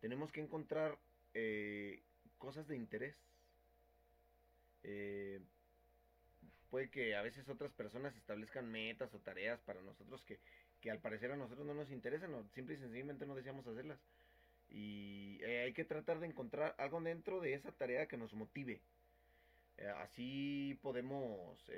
tenemos 0.00 0.32
que 0.32 0.40
encontrar 0.40 0.96
eh, 1.34 2.00
cosas 2.38 2.66
de 2.66 2.76
interés. 2.76 3.14
Eh, 4.84 5.38
puede 6.70 6.88
que 6.88 7.14
a 7.14 7.20
veces 7.20 7.46
otras 7.50 7.72
personas 7.72 8.16
establezcan 8.16 8.72
metas 8.72 9.12
o 9.12 9.18
tareas 9.18 9.60
para 9.60 9.82
nosotros 9.82 10.22
que, 10.22 10.38
que 10.80 10.90
al 10.90 11.00
parecer 11.00 11.30
a 11.30 11.36
nosotros 11.36 11.66
no 11.66 11.74
nos 11.74 11.90
interesan 11.90 12.32
o 12.32 12.48
simple 12.54 12.76
y 12.76 12.78
sencillamente 12.78 13.26
no 13.26 13.34
deseamos 13.34 13.66
hacerlas. 13.66 14.00
Y 14.74 15.38
eh, 15.42 15.62
hay 15.62 15.72
que 15.72 15.84
tratar 15.84 16.18
de 16.18 16.26
encontrar 16.26 16.74
algo 16.78 17.00
dentro 17.00 17.40
de 17.40 17.54
esa 17.54 17.72
tarea 17.72 18.08
que 18.08 18.16
nos 18.16 18.34
motive. 18.34 18.80
así 20.02 20.78
podemos 20.82 21.70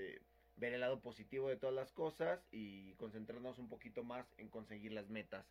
ver 0.57 0.73
el 0.73 0.81
lado 0.81 1.01
positivo 1.01 1.49
de 1.49 1.57
todas 1.57 1.75
las 1.75 1.93
cosas 1.93 2.41
y 2.51 2.95
concentrarnos 2.95 3.59
un 3.59 3.69
poquito 3.69 4.03
más 4.03 4.27
en 4.39 4.49
conseguir 4.49 4.93
las 4.93 5.09
metas, 5.09 5.47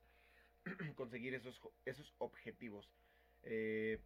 conseguir 0.95 1.33
esos, 1.35 1.61
esos 1.85 2.13
objetivos. 2.17 2.89
Eh, 3.43 3.99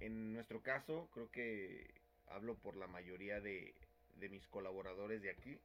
en 0.00 0.32
nuestro 0.32 0.62
caso, 0.62 1.08
creo 1.12 1.30
que 1.30 1.90
hablo 2.28 2.56
por 2.56 2.76
la 2.76 2.86
mayoría 2.86 3.40
de, 3.40 3.74
de 4.18 4.28
mis 4.28 4.46
colaboradores 4.48 5.22
de 5.22 5.30
aquí. 5.30 5.58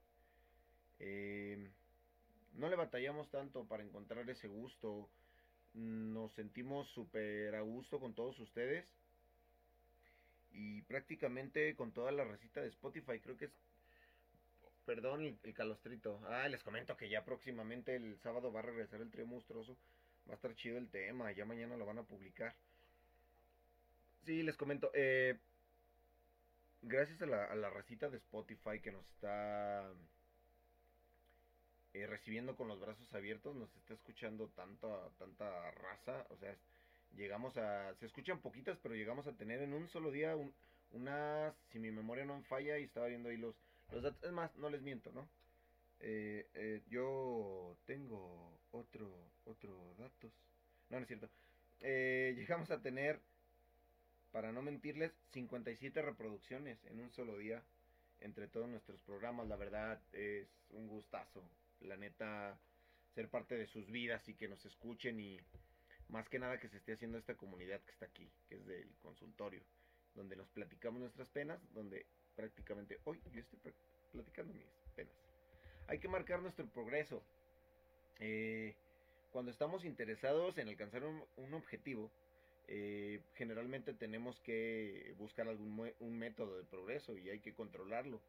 Eh, 1.00 1.70
no 2.53 2.70
le 2.70 2.75
batallamos 2.75 3.29
tanto 3.29 3.65
para 3.65 3.84
encontrar 3.84 4.29
ese 4.29 4.48
gusto. 4.48 5.10
Nos 5.74 6.34
sentimos 6.34 6.88
súper 6.90 7.56
a 7.56 7.62
gusto 7.62 8.00
con 8.00 8.13
todos 8.13 8.40
ustedes. 8.40 8.86
Y 10.51 10.82
prácticamente 10.84 11.75
con 11.75 11.92
toda 11.92 12.12
la 12.12 12.24
recita 12.25 12.62
de 12.62 12.68
Spotify. 12.68 13.20
Creo 13.20 13.38
que 13.38 13.46
es 13.46 13.51
Perdón, 14.86 15.38
el, 15.44 15.54
calostrito. 15.54 16.20
Ah, 16.28 16.48
les 16.48 16.63
comento 16.63 16.98
que 16.98 17.10
ya 17.10 17.24
próximamente 17.24 17.96
el 17.96 18.18
sábado 18.20 18.51
va 18.51 18.60
a 18.60 18.63
regresar 18.63 19.01
el 19.01 19.12
trío 19.12 19.25
monstruoso. 19.28 19.78
Va 20.28 20.34
a 20.34 20.36
estar 20.36 20.56
chido 20.56 20.78
el 20.78 20.90
tema. 20.90 21.32
Ya 21.32 21.46
mañana 21.46 21.78
lo 21.78 21.86
van 21.86 22.00
a 22.00 22.04
publicar. 22.04 22.56
Sí, 24.25 24.44
les 24.44 24.58
comento. 24.58 24.92
Eh, 24.94 25.38
gracias 26.82 27.22
a 27.22 27.25
la, 27.25 27.46
a 27.46 27.56
la 27.56 27.70
racita 27.70 28.10
de 28.10 28.18
Spotify 28.18 28.80
que 28.82 28.92
nos 28.92 29.06
está 29.12 29.90
eh, 31.93 32.07
recibiendo 32.07 32.55
con 32.55 32.67
los 32.67 32.79
brazos 32.79 33.13
abiertos, 33.13 33.55
nos 33.55 33.75
está 33.75 33.93
escuchando 33.93 34.48
tanta, 34.50 35.10
tanta 35.17 35.71
raza. 35.71 36.25
O 36.29 36.38
sea, 36.38 36.55
llegamos 37.15 37.57
a. 37.57 37.93
Se 37.95 38.05
escuchan 38.05 38.39
poquitas, 38.39 38.77
pero 38.81 38.95
llegamos 38.95 39.27
a 39.27 39.36
tener 39.36 39.62
en 39.62 39.74
un 39.74 39.88
solo 39.89 40.12
día 40.12 40.36
un, 40.36 40.53
unas. 40.91 41.55
Si 41.71 41.79
mi 41.79 41.91
memoria 41.91 42.25
no 42.25 42.41
falla, 42.43 42.79
y 42.79 42.83
estaba 42.83 43.07
viendo 43.07 43.29
ahí 43.29 43.38
los 43.38 43.55
los 43.91 44.03
datos, 44.03 44.24
es 44.24 44.31
más, 44.31 44.55
no 44.55 44.69
les 44.69 44.81
miento, 44.81 45.12
¿no? 45.12 45.27
Eh, 46.00 46.48
eh, 46.55 46.81
yo 46.89 47.77
tengo 47.86 48.57
otro, 48.71 49.13
otro 49.45 49.95
datos. 49.98 50.31
No, 50.89 50.98
no 50.98 51.03
es 51.03 51.07
cierto. 51.07 51.29
Eh, 51.81 52.33
llegamos 52.38 52.71
a 52.71 52.81
tener, 52.81 53.19
para 54.31 54.51
no 54.51 54.62
mentirles, 54.62 55.12
57 55.31 56.01
reproducciones 56.01 56.83
en 56.86 57.00
un 57.01 57.12
solo 57.12 57.38
día 57.38 57.63
entre 58.21 58.48
todos 58.48 58.69
nuestros 58.69 59.01
programas. 59.01 59.48
La 59.48 59.57
verdad 59.57 60.01
es 60.13 60.48
un 60.69 60.88
gustazo. 60.88 61.43
La 61.81 61.97
neta, 61.97 62.59
ser 63.13 63.29
parte 63.29 63.55
de 63.55 63.67
sus 63.67 63.89
vidas 63.89 64.27
y 64.29 64.35
que 64.35 64.47
nos 64.47 64.65
escuchen 64.65 65.19
y 65.19 65.39
más 66.09 66.27
que 66.29 66.39
nada 66.39 66.59
que 66.59 66.67
se 66.69 66.77
esté 66.77 66.93
haciendo 66.93 67.17
esta 67.17 67.35
comunidad 67.35 67.81
que 67.81 67.91
está 67.91 68.05
aquí, 68.05 68.29
que 68.47 68.55
es 68.55 68.65
del 68.65 68.89
consultorio, 69.01 69.61
donde 70.13 70.35
nos 70.35 70.50
platicamos 70.50 71.00
nuestras 71.00 71.29
penas, 71.29 71.59
donde 71.73 72.05
prácticamente 72.35 73.00
hoy 73.05 73.19
yo 73.31 73.39
estoy 73.39 73.73
platicando 74.11 74.53
mis 74.53 74.65
penas. 74.95 75.13
Hay 75.88 76.00
que 76.00 76.07
marcar 76.07 76.41
nuestro 76.41 76.65
progreso. 76.67 77.23
Eh, 78.19 78.75
cuando 79.31 79.51
estamos 79.51 79.85
interesados 79.85 80.57
en 80.57 80.67
alcanzar 80.67 81.03
un, 81.03 81.53
objetivo, 81.53 82.11
eh, 82.67 83.21
generalmente 83.35 83.93
tenemos 83.93 84.39
que 84.41 85.13
buscar 85.17 85.47
algún 85.47 85.91
un 86.00 86.17
método 86.17 86.57
de 86.57 86.63
progreso 86.65 87.17
y 87.17 87.29
hay 87.29 87.39
que 87.39 87.53
controlarlo. 87.53 88.21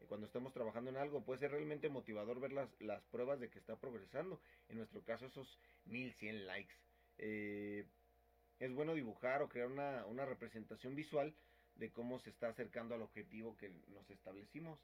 Eh, 0.00 0.06
cuando 0.08 0.26
estamos 0.26 0.52
trabajando 0.52 0.90
en 0.90 0.96
algo, 0.96 1.24
puede 1.24 1.40
ser 1.40 1.50
realmente 1.50 1.88
motivador 1.88 2.40
ver 2.40 2.52
las, 2.52 2.68
las 2.80 3.02
pruebas 3.04 3.40
de 3.40 3.50
que 3.50 3.58
está 3.58 3.76
progresando. 3.76 4.40
En 4.68 4.78
nuestro 4.78 5.02
caso, 5.02 5.26
esos 5.26 5.58
1100 5.86 6.46
likes. 6.46 6.74
es 7.18 8.74
bueno 8.74 8.94
dibujar 8.94 9.42
o 9.42 9.48
crear 9.48 9.68
una, 9.68 10.04
una 10.06 10.24
representación 10.24 10.94
visual 10.94 11.34
de 11.76 11.90
cómo 11.90 12.20
se 12.20 12.30
está 12.30 12.48
acercando 12.48 12.94
al 12.94 13.02
objetivo 13.02 13.56
que 13.56 13.70
nos 13.88 14.08
establecimos. 14.10 14.78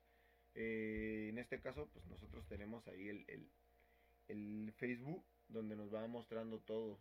Eh, 0.54 1.28
en 1.30 1.38
este 1.38 1.60
caso, 1.60 1.88
pues 1.92 2.06
nosotros 2.06 2.46
tenemos 2.48 2.86
ahí 2.88 3.08
el, 3.08 3.48
el, 4.28 4.72
Facebook 4.78 5.24
donde 5.48 5.76
nos 5.76 5.92
va 5.92 6.06
mostrando 6.06 6.58
todo. 6.60 6.98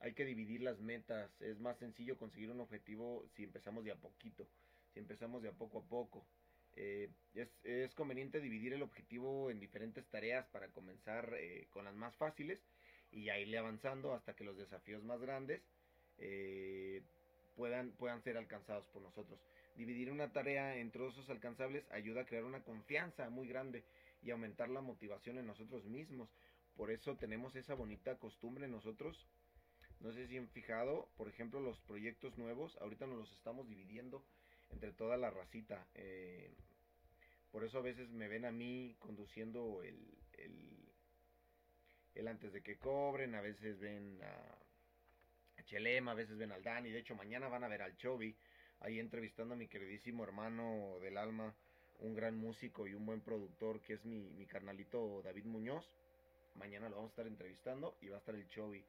Hay 0.00 0.14
que 0.14 0.24
dividir 0.24 0.62
las 0.62 0.78
metas. 0.80 1.30
Es 1.40 1.58
más 1.60 1.78
sencillo 1.78 2.18
conseguir 2.18 2.50
un 2.50 2.60
objetivo 2.60 3.26
si 3.34 3.44
empezamos 3.44 3.84
de 3.84 3.92
a 3.92 3.96
poquito, 3.96 4.46
si 4.92 4.98
empezamos 4.98 5.42
de 5.42 5.48
a 5.48 5.52
poco 5.52 5.78
a 5.78 5.82
poco. 5.82 6.26
Eh, 6.76 7.10
es, 7.34 7.94
conveniente 7.94 8.40
dividir 8.40 8.72
el 8.72 8.82
objetivo 8.82 9.50
en 9.50 9.60
diferentes 9.60 10.06
tareas 10.08 10.46
para 10.48 10.68
comenzar 10.68 11.34
eh, 11.38 11.68
con 11.70 11.84
las 11.84 11.94
más 11.94 12.16
fáciles 12.16 12.58
y 13.10 13.24
ya 13.24 13.38
irle 13.38 13.58
avanzando 13.58 14.12
hasta 14.12 14.34
que 14.34 14.44
los 14.44 14.56
desafíos 14.56 15.04
más 15.04 15.20
grandes 15.20 15.62
puedan, 17.56 17.92
puedan 17.92 18.22
ser 18.22 18.36
alcanzados 18.36 18.86
por 18.88 19.02
nosotros. 19.02 19.40
Dividir 19.76 20.10
una 20.10 20.32
tarea 20.32 20.76
en 20.76 20.90
trozos 20.90 21.28
alcanzables 21.30 21.84
ayuda 21.90 22.22
a 22.22 22.26
crear 22.26 22.44
una 22.44 22.62
confianza 22.62 23.28
muy 23.30 23.48
grande 23.48 23.84
y 24.22 24.30
aumentar 24.30 24.68
la 24.68 24.80
motivación 24.80 25.38
en 25.38 25.46
nosotros 25.46 25.84
mismos. 25.84 26.30
Por 26.76 26.90
eso 26.90 27.16
tenemos 27.16 27.54
esa 27.56 27.74
bonita 27.74 28.18
costumbre 28.18 28.68
nosotros. 28.68 29.28
No 30.00 30.12
sé 30.12 30.26
si 30.26 30.36
han 30.36 30.48
fijado, 30.48 31.08
por 31.16 31.28
ejemplo, 31.28 31.60
los 31.60 31.78
proyectos 31.82 32.36
nuevos, 32.36 32.76
ahorita 32.80 33.06
nos 33.06 33.18
los 33.18 33.32
estamos 33.32 33.68
dividiendo 33.68 34.24
entre 34.70 34.92
toda 34.92 35.16
la 35.16 35.30
racita. 35.30 35.86
Eh, 35.94 36.54
por 37.50 37.64
eso 37.64 37.78
a 37.78 37.82
veces 37.82 38.10
me 38.10 38.28
ven 38.28 38.44
a 38.44 38.50
mí 38.50 38.96
conduciendo 38.98 39.82
el, 39.82 39.96
el, 42.14 42.28
antes 42.28 42.52
de 42.52 42.62
que 42.62 42.78
cobren, 42.78 43.34
a 43.34 43.40
veces 43.40 43.78
ven 43.78 44.20
a, 44.22 44.58
Chelema, 45.64 46.10
a 46.10 46.14
veces 46.14 46.36
ven 46.36 46.52
al 46.52 46.62
Dani, 46.62 46.90
de 46.90 46.98
hecho 46.98 47.14
mañana 47.14 47.48
van 47.48 47.64
a 47.64 47.68
ver 47.68 47.80
al 47.80 47.96
Chovy, 47.96 48.36
ahí 48.80 48.98
entrevistando 48.98 49.54
a 49.54 49.56
mi 49.56 49.66
queridísimo 49.66 50.22
hermano 50.22 50.98
del 51.00 51.16
alma, 51.16 51.54
un 52.00 52.12
gran 52.12 52.36
músico 52.36 52.86
y 52.86 52.94
un 52.94 53.06
buen 53.06 53.22
productor 53.22 53.80
que 53.80 53.94
es 53.94 54.04
mi, 54.04 54.30
mi 54.32 54.46
carnalito 54.46 55.22
David 55.22 55.44
Muñoz. 55.46 55.90
Mañana 56.56 56.88
lo 56.88 56.96
vamos 56.96 57.10
a 57.10 57.12
estar 57.12 57.26
entrevistando 57.26 57.96
y 58.02 58.08
va 58.08 58.16
a 58.16 58.18
estar 58.18 58.34
el 58.34 58.46
Chovy. 58.48 58.84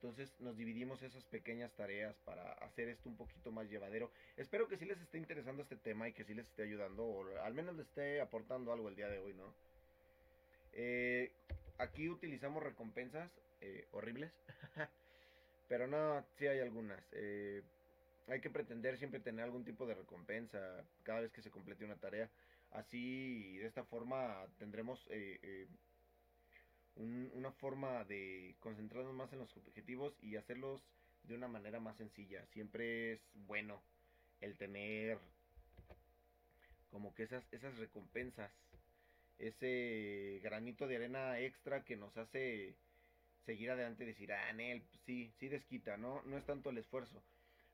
Entonces 0.00 0.32
nos 0.38 0.56
dividimos 0.56 1.02
esas 1.02 1.24
pequeñas 1.24 1.72
tareas 1.72 2.14
para 2.24 2.52
hacer 2.52 2.88
esto 2.88 3.08
un 3.08 3.16
poquito 3.16 3.50
más 3.50 3.68
llevadero. 3.68 4.12
Espero 4.36 4.68
que 4.68 4.76
sí 4.76 4.84
les 4.84 5.00
esté 5.00 5.18
interesando 5.18 5.60
este 5.60 5.74
tema 5.74 6.08
y 6.08 6.12
que 6.12 6.22
sí 6.22 6.34
les 6.34 6.46
esté 6.46 6.62
ayudando 6.62 7.04
o 7.04 7.36
al 7.40 7.52
menos 7.52 7.74
les 7.74 7.88
esté 7.88 8.20
aportando 8.20 8.72
algo 8.72 8.88
el 8.88 8.94
día 8.94 9.08
de 9.08 9.18
hoy, 9.18 9.34
¿no? 9.34 9.52
Eh, 10.72 11.32
aquí 11.78 12.08
utilizamos 12.08 12.62
recompensas 12.62 13.28
eh, 13.60 13.88
horribles, 13.90 14.30
pero 15.68 15.88
no, 15.88 16.24
sí 16.36 16.46
hay 16.46 16.60
algunas. 16.60 17.02
Eh, 17.10 17.64
hay 18.28 18.40
que 18.40 18.50
pretender 18.50 18.98
siempre 18.98 19.18
tener 19.18 19.44
algún 19.44 19.64
tipo 19.64 19.84
de 19.84 19.96
recompensa 19.96 20.84
cada 21.02 21.22
vez 21.22 21.32
que 21.32 21.42
se 21.42 21.50
complete 21.50 21.84
una 21.84 21.96
tarea. 21.96 22.30
Así, 22.70 23.58
de 23.58 23.66
esta 23.66 23.82
forma, 23.82 24.46
tendremos 24.60 25.08
una 26.98 27.52
forma 27.52 28.04
de 28.04 28.56
concentrarnos 28.60 29.14
más 29.14 29.32
en 29.32 29.38
los 29.38 29.56
objetivos 29.56 30.16
y 30.20 30.36
hacerlos 30.36 30.82
de 31.24 31.34
una 31.34 31.48
manera 31.48 31.80
más 31.80 31.96
sencilla. 31.96 32.44
Siempre 32.46 33.12
es 33.12 33.20
bueno 33.34 33.82
el 34.40 34.56
tener 34.56 35.18
como 36.90 37.14
que 37.14 37.24
esas, 37.24 37.44
esas 37.52 37.76
recompensas, 37.78 38.50
ese 39.38 40.40
granito 40.42 40.86
de 40.86 40.96
arena 40.96 41.38
extra 41.38 41.84
que 41.84 41.96
nos 41.96 42.16
hace 42.16 42.74
seguir 43.44 43.70
adelante 43.70 44.04
y 44.04 44.08
decir, 44.08 44.32
ah, 44.32 44.52
Nel, 44.52 44.82
sí, 45.06 45.32
sí 45.38 45.48
desquita, 45.48 45.96
¿no? 45.96 46.22
No 46.22 46.36
es 46.36 46.44
tanto 46.44 46.70
el 46.70 46.78
esfuerzo. 46.78 47.22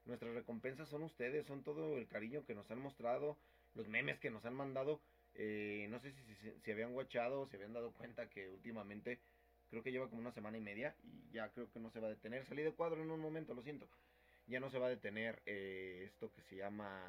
Nuestras 0.04 0.35
recompensas 0.35 0.88
son 0.88 1.02
ustedes, 1.02 1.47
son 1.47 1.62
todo 1.62 1.97
el 1.97 2.07
cariño 2.09 2.45
que 2.45 2.54
nos 2.54 2.71
han 2.71 2.78
mostrado, 2.78 3.38
los 3.75 3.88
memes 3.88 4.19
que 4.19 4.31
nos 4.31 4.45
han 4.45 4.54
mandado 4.54 5.00
eh, 5.37 5.87
no 5.91 5.99
sé 5.99 6.12
si, 6.12 6.53
si, 6.62 6.71
habían 6.71 6.93
guachado, 6.93 7.47
se 7.47 7.57
habían 7.57 7.73
dado 7.73 7.93
cuenta 7.93 8.29
que 8.29 8.49
últimamente, 8.49 9.19
creo 9.71 9.83
que 9.83 9.93
lleva 9.93 10.09
como 10.09 10.21
una 10.21 10.33
semana 10.33 10.59
y 10.59 10.61
media 10.61 10.95
y 11.03 11.33
ya 11.33 11.49
creo 11.50 11.71
que 11.71 11.81
no 11.81 11.91
se 11.91 12.00
va 12.00 12.07
a 12.07 12.11
detener. 12.11 12.45
Salí 12.47 12.62
de 12.62 12.73
cuadro 12.73 13.03
en 13.03 13.11
un 13.11 13.21
momento, 13.21 13.55
lo 13.55 13.62
siento. 13.62 13.88
Ya 14.47 14.61
no 14.61 14.71
se 14.71 14.79
va 14.79 14.87
a 14.87 14.91
detener 14.91 15.43
eh, 15.47 16.05
esto 16.07 16.31
que 16.33 16.43
se 16.43 16.57
llama 16.57 17.03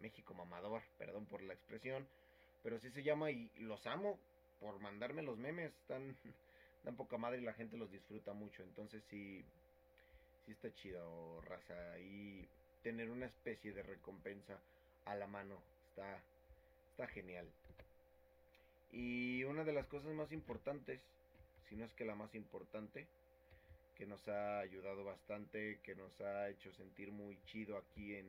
México 0.00 0.34
Mamador, 0.34 0.82
perdón 0.96 1.26
por 1.26 1.42
la 1.42 1.54
expresión, 1.54 2.06
pero 2.62 2.78
sí 2.78 2.90
se 2.90 3.02
llama 3.02 3.30
y 3.30 3.50
los 3.58 3.86
amo 3.86 4.18
por 4.60 4.78
mandarme 4.80 5.22
los 5.22 5.38
memes, 5.38 5.72
tan 5.86 6.16
dan 6.84 6.96
poca 6.96 7.18
madre 7.18 7.38
y 7.38 7.44
la 7.44 7.52
gente 7.54 7.76
los 7.76 7.90
disfruta 7.90 8.32
mucho, 8.32 8.62
entonces 8.62 9.02
sí, 9.10 9.44
sí 10.44 10.52
está 10.52 10.72
chido, 10.74 11.40
raza, 11.42 11.98
y 11.98 12.48
tener 12.82 13.10
una 13.10 13.26
especie 13.26 13.72
de 13.72 13.82
recompensa 13.82 14.58
a 15.04 15.14
la 15.14 15.26
mano, 15.26 15.60
está, 15.90 16.22
está 16.98 17.06
genial. 17.12 17.46
Y 18.90 19.44
una 19.44 19.62
de 19.62 19.72
las 19.72 19.86
cosas 19.86 20.12
más 20.14 20.32
importantes, 20.32 21.00
si 21.68 21.76
no 21.76 21.84
es 21.84 21.94
que 21.94 22.04
la 22.04 22.16
más 22.16 22.34
importante, 22.34 23.06
que 23.96 24.04
nos 24.04 24.26
ha 24.26 24.58
ayudado 24.58 25.04
bastante, 25.04 25.78
que 25.84 25.94
nos 25.94 26.20
ha 26.20 26.48
hecho 26.48 26.72
sentir 26.72 27.12
muy 27.12 27.38
chido 27.46 27.76
aquí 27.76 28.16
en, 28.16 28.26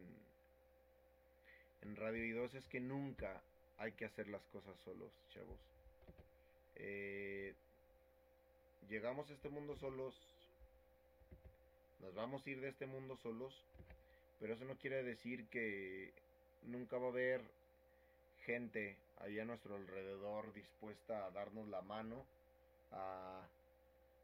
en 1.81 1.95
Radio 1.95 2.23
I2 2.23 2.53
es 2.53 2.67
que 2.67 2.79
nunca 2.79 3.41
hay 3.79 3.93
que 3.93 4.05
hacer 4.05 4.27
las 4.27 4.45
cosas 4.47 4.77
solos, 4.85 5.11
chavos. 5.33 5.59
Eh, 6.75 7.55
llegamos 8.87 9.31
a 9.31 9.33
este 9.33 9.49
mundo 9.49 9.75
solos, 9.77 10.13
nos 12.01 12.13
vamos 12.13 12.45
a 12.45 12.49
ir 12.51 12.61
de 12.61 12.69
este 12.69 12.85
mundo 12.85 13.17
solos, 13.17 13.63
pero 14.39 14.53
eso 14.53 14.65
no 14.65 14.75
quiere 14.75 15.01
decir 15.01 15.47
que 15.47 16.13
nunca 16.67 16.99
va 16.99 17.07
a 17.07 17.09
haber 17.09 17.58
gente 18.49 18.97
ahí 19.19 19.37
a 19.37 19.45
nuestro 19.45 19.75
alrededor 19.75 20.51
dispuesta 20.53 21.23
a 21.23 21.29
darnos 21.29 21.67
la 21.67 21.83
mano, 21.83 22.25
a, 22.91 23.47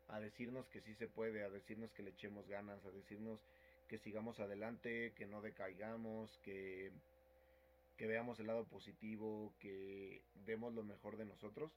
a 0.08 0.20
decirnos 0.20 0.68
que 0.70 0.82
sí 0.82 0.96
se 0.96 1.08
puede, 1.08 1.44
a 1.44 1.50
decirnos 1.52 1.92
que 1.92 2.02
le 2.02 2.10
echemos 2.10 2.48
ganas, 2.48 2.84
a 2.86 2.90
decirnos 2.90 3.40
que 3.88 4.00
sigamos 4.00 4.40
adelante, 4.40 5.14
que 5.16 5.28
no 5.28 5.44
decaigamos, 5.44 6.40
que, 6.40 6.92
que 7.98 8.08
veamos 8.08 8.40
el 8.40 8.48
lado 8.48 8.66
positivo, 8.66 9.54
que 9.60 10.24
demos 10.48 10.74
lo 10.74 10.82
mejor 10.82 11.18
de 11.18 11.26
nosotros. 11.26 11.72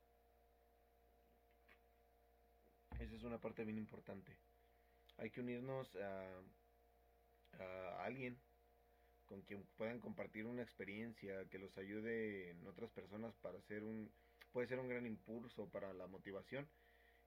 Esa 2.99 3.15
es 3.15 3.25
una 3.25 3.37
parte 3.37 3.63
bien 3.67 3.77
importante. 3.77 4.35
Hay 5.19 5.29
que 5.29 5.43
unirnos 5.43 5.95
a, 5.97 6.25
a 7.63 8.05
alguien, 8.05 8.39
con 9.29 9.43
quien 9.43 9.63
puedan 9.77 10.01
compartir 10.01 10.47
una 10.47 10.63
experiencia 10.63 11.45
que 11.51 11.59
los 11.59 11.77
ayude 11.79 12.51
en 12.51 12.67
otras 12.67 12.91
personas 12.91 13.35
para 13.37 13.59
hacer 13.59 13.85
un 13.85 14.11
puede 14.53 14.67
ser 14.67 14.81
un 14.81 14.89
gran 14.89 15.07
impulso 15.07 15.69
para 15.69 15.93
la 15.93 16.07
motivación, 16.07 16.67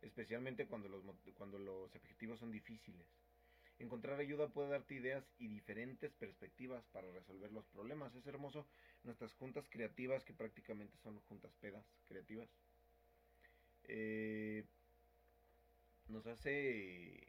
especialmente 0.02 0.68
cuando 0.68 0.90
los 0.90 1.04
cuando 1.36 1.60
los 1.60 1.96
objetivos 1.96 2.40
son 2.40 2.52
difíciles. 2.52 3.08
Encontrar 3.80 4.20
ayuda 4.20 4.50
puede 4.50 4.70
darte 4.70 4.96
ideas 4.96 5.24
y 5.40 5.48
diferentes 5.48 6.14
perspectivas 6.14 6.86
para 6.92 7.12
resolver 7.12 7.52
los 7.52 7.66
problemas. 7.68 8.14
Es 8.16 8.28
hermoso 8.28 8.68
nuestras 9.04 9.34
juntas 9.34 9.68
creativas 9.70 10.24
que 10.24 10.34
prácticamente 10.34 10.98
son 11.00 11.20
juntas 11.22 11.52
pedas 11.62 11.84
creativas. 12.08 12.48
Eh, 13.86 14.66
nos 16.10 16.28
hace 16.28 17.28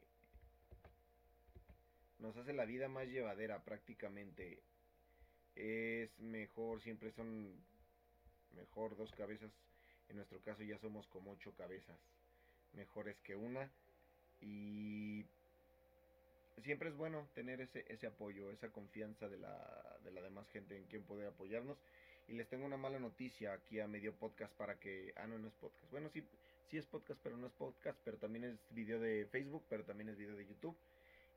nos 2.23 2.37
hace 2.37 2.53
la 2.53 2.65
vida 2.65 2.89
más 2.89 3.09
llevadera 3.09 3.63
prácticamente. 3.65 4.63
Es 5.57 6.19
mejor, 6.21 6.81
siempre 6.81 7.11
son 7.11 7.53
mejor 8.55 8.97
dos 8.97 9.13
cabezas. 9.13 9.51
En 10.09 10.17
nuestro 10.17 10.41
caso 10.41 10.63
ya 10.63 10.79
somos 10.79 11.07
como 11.09 11.33
ocho 11.33 11.53
cabezas 11.55 11.99
mejores 12.75 13.19
que 13.21 13.35
una. 13.35 13.71
Y 14.41 15.25
siempre 16.63 16.89
es 16.89 16.97
bueno 16.97 17.29
tener 17.35 17.61
ese, 17.61 17.85
ese 17.89 18.07
apoyo, 18.07 18.51
esa 18.51 18.71
confianza 18.71 19.29
de 19.29 19.39
la, 19.39 19.99
de 20.05 20.13
la 20.13 20.23
demás 20.23 20.49
gente 20.51 20.77
en 20.77 20.85
quien 20.85 21.03
poder 21.03 21.27
apoyarnos. 21.27 21.77
Y 22.29 22.35
les 22.35 22.49
tengo 22.49 22.65
una 22.65 22.77
mala 22.77 23.01
noticia 23.01 23.53
aquí 23.53 23.81
a 23.81 23.89
medio 23.89 24.15
podcast 24.15 24.55
para 24.55 24.79
que... 24.79 25.13
Ah, 25.17 25.27
no, 25.27 25.39
no 25.39 25.49
es 25.49 25.55
podcast. 25.55 25.91
Bueno, 25.91 26.09
sí, 26.09 26.23
sí 26.71 26.79
es 26.79 26.87
podcast, 26.87 27.21
pero 27.23 27.37
no 27.37 27.49
es 27.49 27.53
podcast. 27.53 27.99
Pero 28.05 28.17
también 28.17 28.45
es 28.45 28.59
video 28.71 29.01
de 29.01 29.27
Facebook, 29.27 29.65
pero 29.69 29.85
también 29.85 30.09
es 30.09 30.17
video 30.17 30.37
de 30.37 30.47
YouTube. 30.47 30.77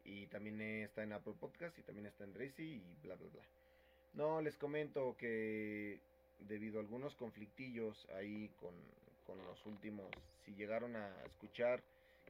Y 0.06 0.28
también 0.28 0.62
está 0.62 1.04
en 1.04 1.14
Apple 1.14 1.34
Podcast 1.40 1.78
y 1.80 1.82
también 1.82 2.06
está 2.06 2.24
en 2.24 2.34
Dracy 2.34 2.64
y 2.64 2.84
bla, 3.04 3.16
bla, 3.16 3.28
bla. 3.30 3.44
No, 4.14 4.42
les 4.42 4.56
comento 4.56 5.16
que 5.18 6.00
debido 6.40 6.78
a 6.78 6.82
algunos 6.82 7.16
conflictillos 7.16 8.08
ahí 8.12 8.50
con, 8.60 8.74
con 9.26 9.44
los 9.46 9.66
últimos, 9.66 10.08
si 10.46 10.54
llegaron 10.54 10.96
a 10.96 11.10
escuchar, 11.26 11.82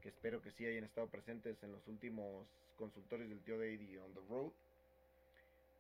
que 0.02 0.10
espero 0.10 0.42
que 0.42 0.52
sí 0.52 0.66
hayan 0.66 0.84
estado 0.84 1.08
presentes 1.08 1.62
en 1.64 1.72
los 1.72 1.88
últimos 1.88 2.48
consultorios 2.78 3.30
del 3.30 3.40
tío 3.42 3.58
Daddy 3.58 3.98
on 3.98 4.14
the 4.14 4.22
road, 4.30 4.52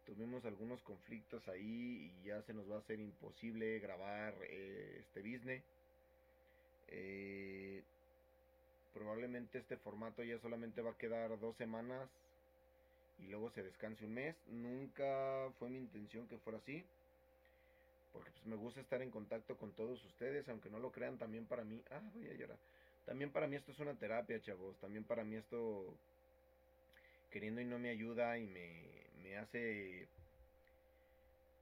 tuvimos 0.05 0.45
algunos 0.45 0.81
conflictos 0.83 1.47
ahí 1.47 2.11
y 2.23 2.27
ya 2.27 2.41
se 2.43 2.53
nos 2.53 2.69
va 2.69 2.75
a 2.75 2.79
hacer 2.79 2.99
imposible 2.99 3.79
grabar 3.79 4.35
eh, 4.43 4.97
este 4.99 5.21
business. 5.21 5.63
Eh, 6.87 7.64
este 9.53 9.77
formato 9.77 10.23
ya 10.23 10.37
solamente 10.39 10.81
va 10.81 10.91
a 10.91 10.97
quedar 10.97 11.39
dos 11.39 11.55
semanas 11.55 12.09
y 13.19 13.27
luego 13.27 13.49
se 13.49 13.63
descanse 13.63 14.05
un 14.05 14.13
mes. 14.13 14.35
Nunca 14.47 15.49
fue 15.57 15.69
mi 15.69 15.77
intención 15.77 16.27
que 16.27 16.37
fuera 16.37 16.59
así. 16.59 16.83
Porque 18.13 18.31
pues 18.31 18.45
me 18.45 18.55
gusta 18.55 18.81
estar 18.81 19.01
en 19.01 19.11
contacto 19.11 19.57
con 19.57 19.71
todos 19.73 20.03
ustedes, 20.05 20.47
aunque 20.49 20.69
no 20.69 20.79
lo 20.79 20.91
crean 20.91 21.17
también 21.17 21.45
para 21.45 21.63
mí. 21.63 21.81
Ah, 21.91 22.01
a 22.01 22.33
llorar. 22.33 22.57
También 23.05 23.31
para 23.31 23.47
mí 23.47 23.55
esto 23.55 23.71
es 23.71 23.79
una 23.79 23.93
terapia, 23.95 24.41
chavos. 24.41 24.77
También 24.79 25.03
para 25.03 25.23
mí 25.23 25.35
esto 25.35 25.93
queriendo 27.31 27.61
y 27.61 27.65
no 27.65 27.79
me 27.79 27.89
ayuda 27.89 28.37
y 28.37 28.45
me, 28.45 28.83
me 29.23 29.37
hace... 29.37 30.07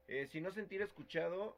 Eh, 0.08 0.28
si 0.32 0.42
no 0.42 0.52
sentir 0.52 0.82
escuchado, 0.82 1.56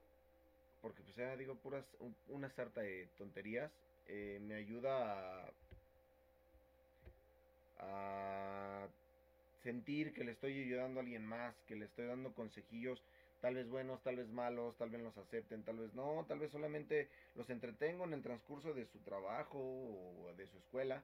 porque 0.81 1.01
pues 1.01 1.15
ya 1.15 1.35
digo 1.35 1.55
puras, 1.55 1.83
una 2.29 2.49
sarta 2.49 2.81
de 2.81 3.07
tonterías, 3.17 3.71
eh, 4.07 4.39
me 4.41 4.55
ayuda 4.55 5.45
a 5.45 5.51
a 7.79 8.87
sentir 9.63 10.13
que 10.13 10.23
le 10.23 10.31
estoy 10.31 10.61
ayudando 10.61 10.99
a 10.99 11.03
alguien 11.03 11.25
más, 11.25 11.55
que 11.67 11.75
le 11.75 11.85
estoy 11.85 12.05
dando 12.05 12.33
consejillos, 12.33 13.01
tal 13.41 13.55
vez 13.55 13.67
buenos, 13.67 14.01
tal 14.03 14.15
vez 14.15 14.29
malos, 14.29 14.77
tal 14.77 14.89
vez 14.89 15.01
los 15.01 15.17
acepten, 15.17 15.63
tal 15.63 15.77
vez 15.77 15.93
no, 15.93 16.25
tal 16.27 16.39
vez 16.39 16.51
solamente 16.51 17.09
los 17.35 17.49
entretengo 17.49 18.05
en 18.05 18.13
el 18.13 18.21
transcurso 18.21 18.73
de 18.73 18.85
su 18.85 18.99
trabajo 18.99 19.59
o 19.59 20.33
de 20.37 20.47
su 20.47 20.57
escuela, 20.57 21.03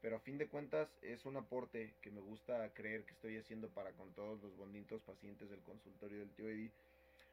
pero 0.00 0.16
a 0.16 0.20
fin 0.20 0.38
de 0.38 0.46
cuentas 0.46 0.88
es 1.02 1.24
un 1.26 1.36
aporte 1.36 1.94
que 2.00 2.10
me 2.10 2.20
gusta 2.20 2.70
creer 2.74 3.04
que 3.04 3.12
estoy 3.12 3.38
haciendo 3.38 3.68
para 3.68 3.90
con 3.92 4.12
todos 4.14 4.40
los 4.42 4.56
bonitos 4.56 5.02
pacientes 5.02 5.50
del 5.50 5.60
consultorio 5.60 6.20
del 6.20 6.30
tío 6.30 6.48
Eddie. 6.48 6.70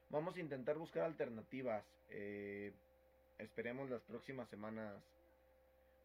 Vamos 0.09 0.35
a 0.35 0.39
intentar 0.39 0.77
buscar 0.77 1.03
alternativas. 1.03 1.83
Eh, 2.09 2.71
esperemos 3.37 3.89
las 3.89 4.01
próximas 4.01 4.49
semanas 4.49 4.95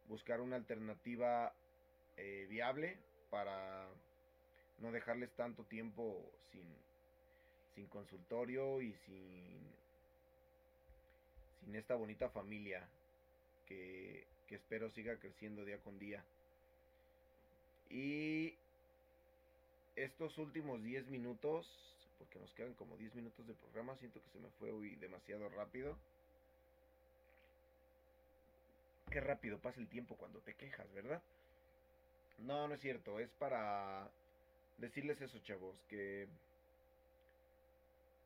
buscar 0.07 0.41
una 0.41 0.55
alternativa 0.55 1.53
eh, 2.19 2.47
viable 2.49 2.97
para 3.29 3.87
no 4.79 4.91
dejarles 4.91 5.31
tanto 5.35 5.63
tiempo 5.63 6.29
sin, 6.51 6.65
sin 7.75 7.87
consultorio 7.87 8.81
y 8.81 8.93
sin, 9.05 9.73
sin 11.61 11.75
esta 11.75 11.95
bonita 11.95 12.29
familia 12.29 12.87
que, 13.65 14.27
que 14.47 14.55
espero 14.55 14.89
siga 14.89 15.17
creciendo 15.17 15.63
día 15.63 15.79
con 15.79 15.97
día. 15.97 16.23
Y 17.89 18.53
estos 19.95 20.37
últimos 20.37 20.83
10 20.83 21.07
minutos, 21.07 21.67
porque 22.17 22.37
nos 22.37 22.53
quedan 22.53 22.73
como 22.73 22.97
10 22.97 23.15
minutos 23.15 23.47
de 23.47 23.53
programa, 23.53 23.95
siento 23.95 24.21
que 24.21 24.29
se 24.31 24.39
me 24.39 24.49
fue 24.59 24.71
hoy 24.71 24.95
demasiado 24.97 25.47
rápido. 25.47 25.97
Qué 29.09 29.21
rápido 29.21 29.57
pasa 29.59 29.79
el 29.79 29.87
tiempo 29.87 30.15
cuando 30.17 30.39
te 30.41 30.53
quejas, 30.53 30.91
¿verdad? 30.93 31.21
No, 32.41 32.67
no 32.67 32.73
es 32.73 32.81
cierto, 32.81 33.19
es 33.19 33.29
para 33.31 34.09
decirles 34.77 35.21
eso, 35.21 35.39
chavos, 35.39 35.75
que 35.89 36.27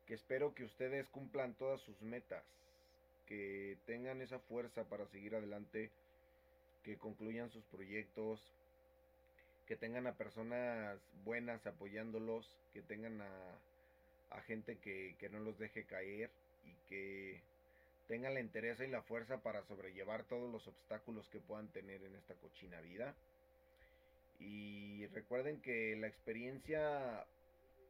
que 0.06 0.14
espero 0.14 0.54
que 0.54 0.64
ustedes 0.64 1.08
cumplan 1.08 1.54
todas 1.54 1.80
sus 1.82 2.00
metas, 2.02 2.44
que 3.26 3.78
tengan 3.86 4.20
esa 4.20 4.38
fuerza 4.38 4.84
para 4.84 5.06
seguir 5.06 5.34
adelante, 5.34 5.90
que 6.82 6.98
concluyan 6.98 7.50
sus 7.50 7.64
proyectos, 7.66 8.40
que 9.66 9.76
tengan 9.76 10.06
a 10.06 10.16
personas 10.16 10.98
buenas 11.24 11.66
apoyándolos, 11.66 12.46
que 12.74 12.82
tengan 12.82 13.22
a, 13.22 13.58
a 14.30 14.40
gente 14.42 14.76
que, 14.78 15.16
que 15.18 15.30
no 15.30 15.38
los 15.38 15.58
deje 15.58 15.84
caer 15.84 16.30
y 16.66 16.88
que 16.88 17.40
tengan 18.08 18.34
la 18.34 18.40
interés 18.40 18.78
y 18.80 18.86
la 18.88 19.00
fuerza 19.02 19.38
para 19.38 19.62
sobrellevar 19.62 20.24
todos 20.24 20.52
los 20.52 20.66
obstáculos 20.68 21.26
que 21.30 21.40
puedan 21.40 21.68
tener 21.68 22.02
en 22.02 22.14
esta 22.16 22.34
cochina 22.34 22.78
vida. 22.82 23.14
Y 24.38 25.06
recuerden 25.08 25.60
que 25.60 25.96
la 25.96 26.06
experiencia, 26.06 27.26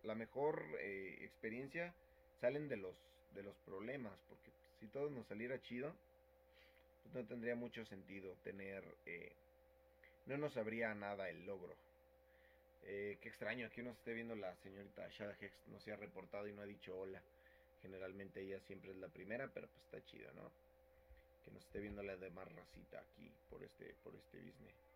la 0.03 0.15
mejor 0.15 0.63
eh, 0.81 1.19
experiencia, 1.23 1.95
salen 2.41 2.69
de 2.69 2.77
los, 2.77 2.97
de 3.35 3.43
los 3.43 3.57
problemas, 3.59 4.13
porque 4.29 4.51
si 4.81 4.87
todo 4.89 5.11
nos 5.11 5.27
saliera 5.27 5.61
chido, 5.63 5.95
pues 7.03 7.15
no 7.15 7.25
tendría 7.27 7.55
mucho 7.55 7.85
sentido 7.87 8.35
tener, 8.45 8.85
eh, 9.07 9.33
no 10.27 10.37
nos 10.37 10.53
sabría 10.53 10.95
nada 10.95 11.29
el 11.29 11.47
logro. 11.47 11.75
Eh, 12.87 13.19
qué 13.23 13.29
extraño, 13.29 13.67
aquí 13.67 13.83
nos 13.83 13.97
esté 13.97 14.13
viendo 14.13 14.35
la 14.37 14.55
señorita 14.57 15.09
Shada 15.09 15.37
Hex, 15.41 15.53
no 15.69 15.81
se 15.81 15.93
ha 15.93 15.97
reportado 15.97 16.47
y 16.49 16.53
no 16.53 16.63
ha 16.63 16.67
dicho 16.67 16.97
hola. 16.97 17.23
Generalmente 17.81 18.41
ella 18.41 18.61
siempre 18.61 18.91
es 18.91 18.97
la 18.97 19.09
primera, 19.09 19.49
pero 19.53 19.69
pues 19.69 19.85
está 19.85 20.05
chido, 20.07 20.33
¿no? 20.35 20.51
Que 21.45 21.51
nos 21.51 21.65
esté 21.65 21.81
viendo 21.81 22.03
la 22.03 22.17
demás 22.17 22.51
racita 22.53 23.01
aquí 23.01 23.31
por 23.51 23.63
este, 23.63 23.95
por 24.03 24.15
este 24.15 24.39
business. 24.39 24.94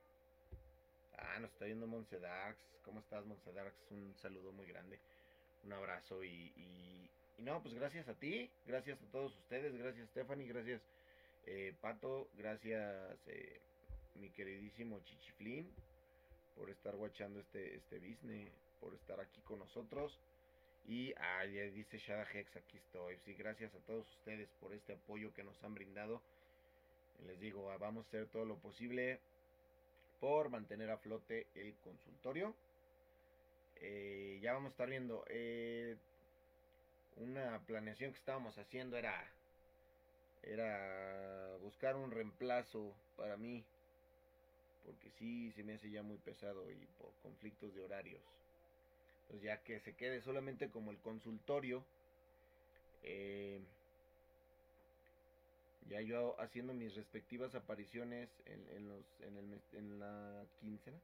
Ah, 1.20 1.38
nos 1.40 1.50
está 1.52 1.64
viendo 1.64 1.86
Monse 1.86 2.18
Darks. 2.18 2.62
¿Cómo 2.84 3.00
estás, 3.00 3.24
Monse 3.26 3.52
Darks? 3.52 3.76
Un 3.90 4.14
saludo 4.18 4.52
muy 4.52 4.66
grande. 4.66 4.98
Un 5.64 5.72
abrazo 5.72 6.22
y, 6.24 7.10
no, 7.38 7.60
pues 7.62 7.74
gracias 7.74 8.08
a 8.08 8.14
ti, 8.14 8.50
gracias 8.66 9.00
a 9.02 9.10
todos 9.10 9.36
ustedes, 9.36 9.76
gracias 9.76 10.08
Stephanie, 10.10 10.46
gracias 10.46 10.80
eh, 11.46 11.74
Pato, 11.80 12.28
gracias 12.34 13.18
eh, 13.26 13.60
mi 14.14 14.30
queridísimo 14.30 15.00
Chichiflín 15.00 15.68
por 16.56 16.70
estar 16.70 16.94
watchando 16.96 17.40
este, 17.40 17.76
este 17.76 17.98
business, 17.98 18.52
por 18.80 18.94
estar 18.94 19.20
aquí 19.20 19.40
con 19.42 19.58
nosotros. 19.58 20.18
Y 20.86 21.12
ah, 21.18 21.44
dice 21.44 21.98
Shada 21.98 22.26
Hex, 22.32 22.56
aquí 22.56 22.78
estoy. 22.78 23.18
Sí, 23.24 23.34
gracias 23.34 23.74
a 23.74 23.78
todos 23.80 24.08
ustedes 24.18 24.48
por 24.60 24.72
este 24.72 24.94
apoyo 24.94 25.32
que 25.34 25.44
nos 25.44 25.62
han 25.62 25.74
brindado. 25.74 26.22
Les 27.26 27.38
digo, 27.40 27.70
ah, 27.70 27.78
vamos 27.78 28.06
a 28.06 28.08
hacer 28.08 28.26
todo 28.28 28.44
lo 28.44 28.56
posible 28.58 29.20
por 30.20 30.50
mantener 30.50 30.90
a 30.90 30.98
flote 30.98 31.46
el 31.54 31.74
consultorio. 31.76 32.54
Eh, 33.76 34.38
ya 34.42 34.52
vamos 34.52 34.70
a 34.70 34.72
estar 34.72 34.88
viendo. 34.88 35.24
Eh, 35.28 35.96
una 37.16 37.60
planeación 37.66 38.12
que 38.12 38.18
estábamos 38.18 38.58
haciendo 38.58 38.96
era 38.96 39.32
era 40.42 41.56
buscar 41.62 41.96
un 41.96 42.12
reemplazo 42.12 42.94
para 43.16 43.36
mí 43.36 43.64
porque 44.84 45.10
sí 45.10 45.50
se 45.52 45.64
me 45.64 45.74
hace 45.74 45.90
ya 45.90 46.02
muy 46.02 46.16
pesado 46.18 46.70
y 46.70 46.76
por 46.96 47.12
conflictos 47.22 47.74
de 47.74 47.82
horarios 47.82 48.22
pues 49.28 49.42
ya 49.42 49.62
que 49.62 49.78
se 49.80 49.94
quede 49.94 50.20
solamente 50.22 50.70
como 50.70 50.90
el 50.90 50.98
consultorio, 50.98 51.84
eh, 53.02 53.60
ya 55.88 56.00
yo 56.00 56.38
haciendo 56.40 56.74
mis 56.74 56.94
respectivas 56.94 57.54
apariciones 57.54 58.28
en, 58.46 58.88
los, 58.88 59.04
en, 59.20 59.36
el, 59.36 59.60
en 59.72 59.98
la 59.98 60.44
quincena, 60.60 60.98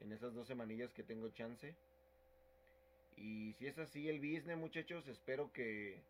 en 0.00 0.12
esas 0.12 0.34
dos 0.34 0.46
semanillas 0.46 0.92
que 0.92 1.02
tengo 1.02 1.28
chance. 1.30 1.74
Y 3.16 3.52
si 3.54 3.66
es 3.66 3.78
así 3.78 4.08
el 4.08 4.20
business, 4.20 4.56
muchachos, 4.56 5.06
espero 5.08 5.52
que 5.52 6.00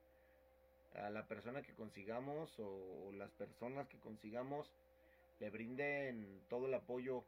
a 0.94 1.10
la 1.10 1.26
persona 1.26 1.62
que 1.62 1.72
consigamos 1.74 2.52
o 2.58 3.12
las 3.12 3.30
personas 3.32 3.88
que 3.88 3.98
consigamos 3.98 4.70
le 5.40 5.50
brinden 5.50 6.40
todo 6.48 6.66
el 6.66 6.74
apoyo 6.74 7.24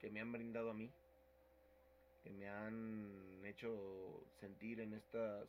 que 0.00 0.10
me 0.10 0.20
han 0.20 0.32
brindado 0.32 0.70
a 0.70 0.74
mí 0.74 0.90
que 2.26 2.32
me 2.32 2.48
han 2.48 3.40
hecho 3.44 4.24
sentir 4.40 4.80
en 4.80 4.94
estas 4.94 5.48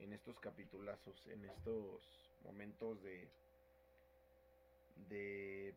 en 0.00 0.12
estos 0.12 0.38
capitulazos, 0.40 1.26
en 1.28 1.44
estos 1.44 2.27
momentos 2.44 3.02
de 3.02 3.28
de 5.08 5.74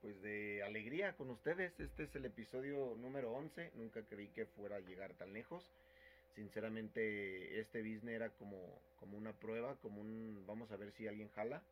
pues 0.00 0.20
de 0.22 0.62
alegría 0.62 1.14
con 1.16 1.30
ustedes. 1.30 1.78
Este 1.78 2.04
es 2.04 2.14
el 2.14 2.24
episodio 2.24 2.96
número 2.96 3.32
11. 3.32 3.72
Nunca 3.74 4.02
creí 4.02 4.28
que 4.28 4.46
fuera 4.46 4.76
a 4.76 4.80
llegar 4.80 5.12
tan 5.14 5.32
lejos. 5.32 5.70
Sinceramente, 6.34 7.60
este 7.60 7.82
business 7.82 8.14
era 8.14 8.30
como, 8.30 8.80
como 8.98 9.18
una 9.18 9.32
prueba, 9.32 9.76
como 9.82 10.00
un 10.00 10.44
vamos 10.46 10.70
a 10.70 10.76
ver 10.76 10.92
si 10.92 11.06
alguien 11.06 11.28
jala. 11.30 11.62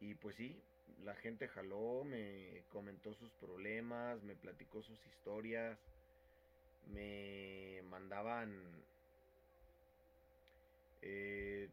Y 0.00 0.14
pues 0.14 0.34
sí, 0.36 0.60
la 1.04 1.14
gente 1.14 1.46
jaló, 1.48 2.04
me 2.04 2.62
comentó 2.70 3.14
sus 3.14 3.30
problemas, 3.34 4.22
me 4.22 4.34
platicó 4.34 4.82
sus 4.82 4.98
historias, 5.06 5.78
me 6.86 7.82
mandaban 7.90 8.50
eh, 11.02 11.68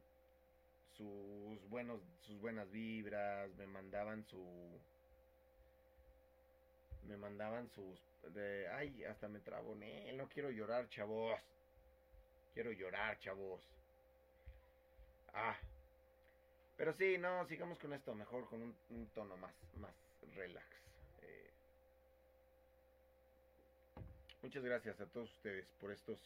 sus 0.94 1.70
buenos, 1.70 2.02
sus 2.22 2.40
buenas 2.40 2.70
vibras, 2.72 3.54
me 3.56 3.68
mandaban 3.68 4.26
su, 4.26 4.80
me 7.08 7.18
mandaban 7.18 7.70
sus, 7.70 8.00
de, 8.34 8.68
ay, 8.70 9.04
hasta 9.06 9.28
me 9.28 9.40
traboné, 9.40 10.12
no 10.14 10.28
quiero 10.28 10.50
llorar, 10.50 10.90
chavos, 10.90 11.40
quiero 12.54 12.72
llorar, 12.72 13.18
chavos. 13.20 13.62
Ah, 15.34 15.58
pero 16.76 16.94
sí, 16.94 17.18
no, 17.18 17.46
sigamos 17.48 17.80
con 17.80 17.94
esto, 17.94 18.14
mejor 18.14 18.48
con 18.48 18.62
un, 18.62 19.08
tono 19.14 19.38
más, 19.38 19.54
más 19.76 19.94
relax. 20.36 20.68
Eh, 21.22 21.52
muchas 24.42 24.64
gracias 24.64 25.00
a 25.00 25.06
todos 25.08 25.32
ustedes 25.32 25.66
por 25.80 25.92
estos, 25.92 26.20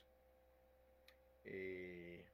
eh, 1.46 2.26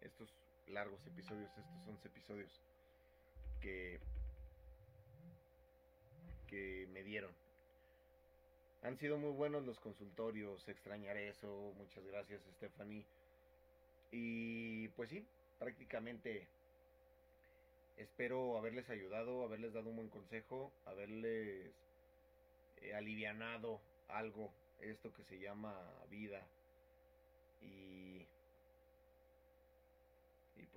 estos 0.00 0.32
largos 0.66 1.04
episodios, 1.06 1.50
estos 1.56 1.88
11 1.88 2.08
episodios 2.08 2.60
que, 3.60 4.00
que 6.46 6.86
me 6.92 7.02
dieron. 7.02 7.30
Han 8.82 8.96
sido 8.96 9.18
muy 9.18 9.32
buenos 9.32 9.64
los 9.64 9.80
consultorios, 9.80 10.68
extrañaré 10.68 11.28
eso, 11.28 11.72
muchas 11.76 12.04
gracias 12.06 12.40
Stephanie. 12.56 13.04
Y 14.12 14.88
pues 14.88 15.10
sí, 15.10 15.26
prácticamente 15.58 16.48
Espero 17.98 18.56
haberles 18.56 18.88
ayudado, 18.90 19.42
haberles 19.42 19.72
dado 19.72 19.90
un 19.90 19.96
buen 19.96 20.08
consejo, 20.08 20.72
haberles 20.86 21.72
eh, 22.82 22.94
alivianado 22.94 23.80
algo, 24.06 24.52
esto 24.80 25.12
que 25.12 25.24
se 25.24 25.40
llama 25.40 25.74
vida. 26.08 26.46
Y, 27.60 28.17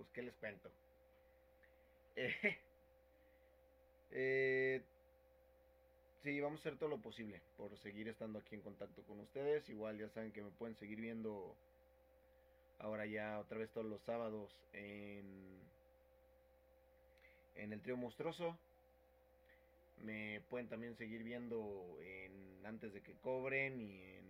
pues, 0.01 0.13
¿qué 0.13 0.21
les 0.23 0.35
cuento? 0.35 0.69
Eh, 2.13 2.59
eh, 4.11 4.81
sí, 6.23 6.41
vamos 6.41 6.59
a 6.59 6.61
hacer 6.63 6.77
todo 6.77 6.89
lo 6.89 7.01
posible 7.01 7.41
por 7.55 7.77
seguir 7.77 8.09
estando 8.09 8.39
aquí 8.39 8.55
en 8.55 8.61
contacto 8.61 9.01
con 9.03 9.21
ustedes. 9.21 9.69
Igual 9.69 9.97
ya 9.97 10.09
saben 10.09 10.33
que 10.33 10.41
me 10.41 10.51
pueden 10.51 10.75
seguir 10.75 10.99
viendo 10.99 11.55
ahora 12.79 13.05
ya 13.05 13.39
otra 13.39 13.59
vez 13.59 13.71
todos 13.71 13.87
los 13.87 14.01
sábados 14.01 14.51
en 14.73 15.61
en 17.55 17.71
el 17.71 17.81
trío 17.81 17.95
monstruoso. 17.95 18.57
Me 20.03 20.41
pueden 20.49 20.67
también 20.67 20.97
seguir 20.97 21.23
viendo 21.23 21.97
en 22.01 22.65
antes 22.65 22.93
de 22.93 23.01
que 23.01 23.13
cobren 23.21 23.79
y 23.79 24.01
en 24.03 24.25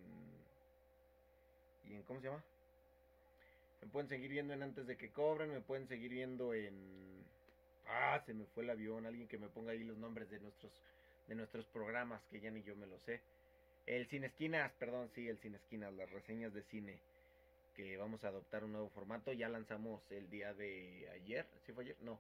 y 1.86 1.96
en 1.96 2.04
cómo 2.04 2.20
se 2.20 2.28
llama. 2.28 2.44
Me 3.82 3.88
pueden 3.88 4.10
seguir 4.10 4.30
viendo 4.30 4.54
en 4.54 4.64
antes 4.64 4.86
de 4.88 4.98
que 4.98 5.10
cobren, 5.10 5.52
me 5.52 5.62
pueden 5.62 5.88
seguir 5.88 6.12
viendo 6.12 6.54
en 6.54 7.26
ah, 7.88 8.22
se 8.26 8.34
me 8.34 8.46
fue 8.46 8.64
el 8.64 8.70
avión, 8.70 9.06
alguien 9.06 9.28
que 9.28 9.38
me 9.38 9.50
ponga 9.50 9.72
ahí 9.72 9.84
los 9.84 9.98
nombres 9.98 10.30
de 10.30 10.40
nuestros 10.40 10.72
de 11.28 11.36
nuestros 11.36 11.66
programas 11.68 12.22
que 12.30 12.40
ya 12.40 12.52
ni 12.52 12.62
yo 12.64 12.76
me 12.76 12.88
lo 12.88 13.00
sé. 13.00 13.22
El 13.86 14.08
Cine 14.08 14.28
Esquinas, 14.28 14.72
perdón, 14.74 15.10
sí, 15.16 15.28
el 15.28 15.38
Cine 15.40 15.58
Esquinas, 15.58 15.94
las 15.94 16.10
reseñas 16.12 16.54
de 16.54 16.64
cine 16.64 17.00
que 17.76 17.98
vamos 17.98 18.24
a 18.24 18.28
adoptar 18.28 18.64
un 18.64 18.74
nuevo 18.74 18.90
formato. 18.90 19.32
Ya 19.34 19.50
lanzamos 19.50 20.02
el 20.12 20.30
día 20.30 20.54
de 20.54 21.10
ayer, 21.14 21.46
¿sí 21.66 21.74
fue 21.74 21.86
ayer? 21.86 21.96
No, 22.02 22.20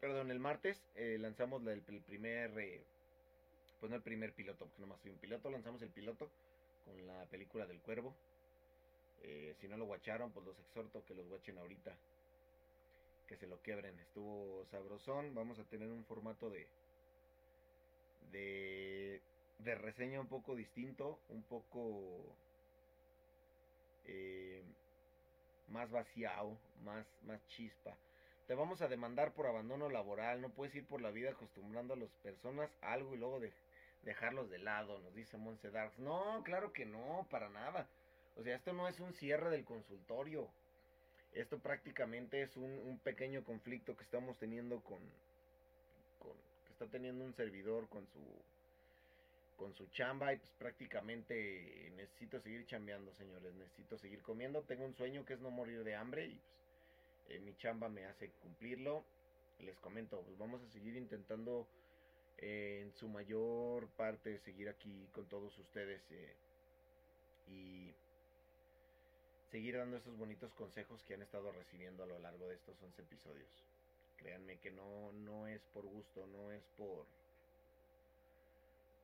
perdón, 0.00 0.30
el 0.30 0.38
martes 0.38 0.80
eh, 0.94 1.18
lanzamos 1.18 1.66
el, 1.66 1.80
primer, 1.82 2.56
eh, 2.58 2.82
pues 3.80 3.90
no 3.90 3.96
el 3.96 4.02
primer 4.02 4.32
piloto, 4.32 4.66
porque 4.66 4.80
nomás 4.80 5.00
soy 5.00 5.10
un 5.10 5.18
piloto, 5.18 5.50
lanzamos 5.50 5.82
el 5.82 5.90
piloto 5.90 6.30
con 6.84 7.06
la 7.06 7.24
película 7.26 7.66
del 7.66 7.80
cuervo. 7.80 8.14
Eh, 9.22 9.54
si 9.60 9.68
no 9.68 9.76
lo 9.76 9.86
guacharon, 9.86 10.30
pues 10.32 10.46
los 10.46 10.58
exhorto 10.58 11.04
que 11.04 11.14
los 11.14 11.26
guachen 11.28 11.58
ahorita. 11.58 11.96
Que 13.26 13.36
se 13.36 13.46
lo 13.46 13.60
quebren. 13.62 13.98
Estuvo 14.00 14.64
sabrosón. 14.66 15.34
Vamos 15.34 15.58
a 15.58 15.64
tener 15.64 15.88
un 15.88 16.04
formato 16.04 16.50
de, 16.50 16.66
de, 18.32 19.20
de 19.58 19.74
reseña 19.74 20.20
un 20.20 20.28
poco 20.28 20.54
distinto, 20.54 21.18
un 21.28 21.42
poco 21.42 22.36
más 25.68 25.90
vaciado, 25.90 26.56
más, 26.84 27.06
más 27.22 27.46
chispa. 27.48 27.96
Te 28.46 28.54
vamos 28.54 28.80
a 28.80 28.88
demandar 28.88 29.32
por 29.32 29.46
abandono 29.46 29.90
laboral, 29.90 30.40
no 30.40 30.48
puedes 30.48 30.74
ir 30.74 30.86
por 30.86 31.00
la 31.00 31.10
vida 31.10 31.30
acostumbrando 31.30 31.94
a 31.94 31.98
las 31.98 32.10
personas 32.22 32.70
a 32.80 32.92
algo 32.92 33.14
y 33.14 33.18
luego 33.18 33.40
de, 33.40 33.52
dejarlos 34.02 34.48
de 34.48 34.58
lado, 34.58 34.98
nos 35.00 35.14
dice 35.14 35.36
Monse 35.36 35.70
Darks. 35.70 35.98
No, 35.98 36.42
claro 36.44 36.72
que 36.72 36.86
no, 36.86 37.26
para 37.30 37.48
nada. 37.50 37.86
O 38.38 38.42
sea, 38.42 38.56
esto 38.56 38.72
no 38.72 38.86
es 38.88 38.98
un 39.00 39.12
cierre 39.14 39.50
del 39.50 39.64
consultorio. 39.64 40.48
Esto 41.32 41.58
prácticamente 41.58 42.42
es 42.42 42.56
un, 42.56 43.00
pequeño 43.02 43.44
conflicto 43.44 43.96
que 43.96 44.04
estamos 44.04 44.38
teniendo 44.38 44.80
con, 44.80 45.00
con, 46.18 46.32
que 46.64 46.72
está 46.72 46.86
teniendo 46.86 47.24
un 47.24 47.34
servidor 47.34 47.88
con 47.88 48.06
su 48.06 48.20
con 49.56 49.74
su 49.74 49.88
chamba 49.88 50.32
y 50.32 50.36
pues 50.36 50.50
prácticamente 50.56 51.90
necesito 51.96 52.40
seguir 52.40 52.64
chambeando, 52.66 53.12
señores, 53.14 53.52
necesito 53.54 53.98
seguir 53.98 54.22
comiendo, 54.22 54.62
tengo 54.62 54.84
un 54.84 54.94
sueño 54.94 55.24
que 55.24 55.34
es 55.34 55.40
no 55.40 55.50
morir 55.50 55.82
de 55.82 55.96
hambre 55.96 56.26
y 56.26 56.40
pues 57.26 57.36
eh, 57.36 57.40
mi 57.40 57.56
chamba 57.56 57.88
me 57.88 58.04
hace 58.06 58.30
cumplirlo. 58.40 59.04
Les 59.58 59.76
comento, 59.80 60.22
pues 60.22 60.38
vamos 60.38 60.62
a 60.62 60.68
seguir 60.68 60.96
intentando 60.96 61.66
eh, 62.38 62.82
en 62.84 62.92
su 62.92 63.08
mayor 63.08 63.88
parte 63.96 64.38
seguir 64.38 64.68
aquí 64.68 65.08
con 65.12 65.26
todos 65.26 65.58
ustedes 65.58 66.00
eh, 66.12 66.36
y 67.48 67.92
seguir 69.50 69.76
dando 69.76 69.96
esos 69.96 70.16
bonitos 70.16 70.52
consejos 70.54 71.02
que 71.04 71.14
han 71.14 71.22
estado 71.22 71.52
recibiendo 71.52 72.02
a 72.02 72.06
lo 72.06 72.18
largo 72.18 72.48
de 72.48 72.54
estos 72.54 72.80
11 72.82 73.02
episodios. 73.02 73.50
Créanme 74.18 74.58
que 74.58 74.70
no, 74.70 75.12
no 75.12 75.46
es 75.46 75.62
por 75.72 75.86
gusto, 75.86 76.26
no 76.26 76.50
es 76.50 76.62
por 76.76 77.06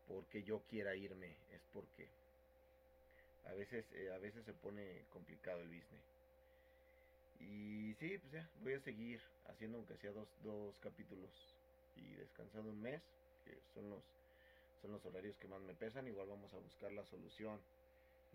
porque 0.08 0.42
yo 0.42 0.60
quiera 0.68 0.94
irme, 0.94 1.34
es 1.50 1.62
porque 1.72 2.06
a 3.46 3.54
veces, 3.54 3.86
eh, 3.94 4.12
a 4.12 4.18
veces 4.18 4.44
se 4.44 4.52
pone 4.52 5.04
complicado 5.10 5.60
el 5.60 5.68
business. 5.68 6.02
Y 7.40 7.94
sí, 7.94 8.18
pues 8.18 8.32
ya, 8.32 8.48
voy 8.62 8.74
a 8.74 8.80
seguir 8.80 9.20
haciendo 9.46 9.78
aunque 9.78 9.96
sea 9.96 10.12
dos, 10.12 10.28
dos 10.42 10.78
capítulos 10.80 11.30
y 11.96 12.14
descansando 12.14 12.70
un 12.70 12.80
mes, 12.80 13.02
que 13.44 13.58
son 13.74 13.90
los, 13.90 14.02
son 14.80 14.92
los 14.92 15.04
horarios 15.04 15.36
que 15.38 15.48
más 15.48 15.60
me 15.62 15.74
pesan, 15.74 16.06
igual 16.06 16.28
vamos 16.28 16.52
a 16.54 16.58
buscar 16.58 16.92
la 16.92 17.04
solución. 17.04 17.60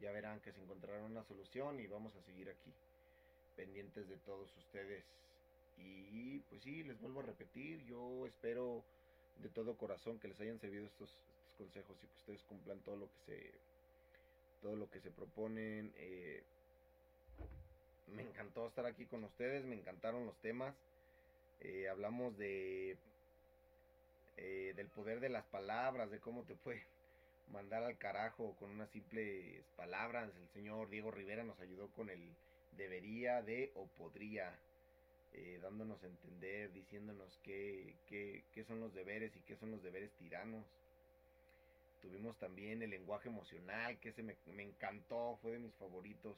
Ya 0.02 0.12
verán 0.12 0.40
que 0.40 0.52
se 0.54 0.62
encontrará 0.62 1.04
una 1.04 1.24
solución 1.24 1.80
y 1.80 1.88
vamos 1.88 2.16
a 2.16 2.22
seguir 2.22 2.50
aquí, 2.50 2.72
pendientes 3.56 4.08
de 4.08 4.18
todos 4.18 4.56
ustedes. 4.58 5.04
Y 5.78 6.40
pues 6.50 6.62
sí, 6.64 6.84
les 6.84 7.00
vuelvo 7.00 7.22
a 7.22 7.24
repetir, 7.24 7.84
yo 7.86 8.26
espero 8.28 8.84
de 9.42 9.50
todo 9.50 9.78
corazón 9.78 10.20
que 10.20 10.28
les 10.28 10.40
hayan 10.42 10.60
servido 10.60 10.86
estos, 10.86 11.16
consejos 11.60 11.98
y 12.02 12.08
que 12.08 12.20
ustedes 12.20 12.44
cumplan 12.44 12.80
todo 12.80 12.96
lo 12.96 13.08
que 13.08 13.20
se 13.26 13.52
todo 14.62 14.76
lo 14.78 14.90
que 14.90 15.02
se 15.02 15.12
proponen 15.12 15.94
eh, 15.98 16.42
me 18.16 18.24
encantó 18.24 18.68
estar 18.68 18.86
aquí 18.86 19.06
con 19.06 19.24
ustedes 19.26 19.66
me 19.66 19.76
encantaron 19.76 20.26
los 20.26 20.38
temas 20.38 20.74
eh, 21.60 21.90
hablamos 21.90 22.38
de 22.38 22.98
eh, 24.38 24.74
del 24.76 24.88
poder 24.88 25.20
de 25.20 25.30
las 25.30 25.46
palabras 25.46 26.10
de 26.12 26.20
cómo 26.20 26.44
te 26.44 26.56
puede 26.56 26.82
mandar 27.52 27.84
al 27.84 27.98
carajo 27.98 28.56
con 28.60 28.70
unas 28.72 28.90
simples 28.90 29.64
palabras 29.76 30.32
el 30.36 30.50
señor 30.50 30.90
Diego 30.90 31.12
Rivera 31.12 31.44
nos 31.44 31.60
ayudó 31.60 31.88
con 31.90 32.10
el 32.10 32.36
debería 32.78 33.42
de 33.42 33.72
o 33.76 33.88
podría 33.88 34.56
dándonos 35.62 36.04
a 36.04 36.08
entender, 36.08 36.72
diciéndonos 36.74 37.38
qué, 37.44 37.96
qué, 38.08 38.44
qué, 38.54 38.64
son 38.64 38.80
los 38.80 38.94
deberes 38.94 39.36
y 39.36 39.42
qué 39.42 39.56
son 39.56 39.72
los 39.72 39.84
deberes 39.84 40.12
tiranos. 40.14 40.66
Tuvimos 42.02 42.38
también 42.38 42.82
el 42.82 42.90
lenguaje 42.90 43.30
emocional, 43.30 44.00
que 44.00 44.10
ese 44.10 44.24
me, 44.24 44.36
encantó, 44.64 45.38
fue 45.42 45.52
de 45.52 45.60
mis 45.60 45.74
favoritos, 45.76 46.36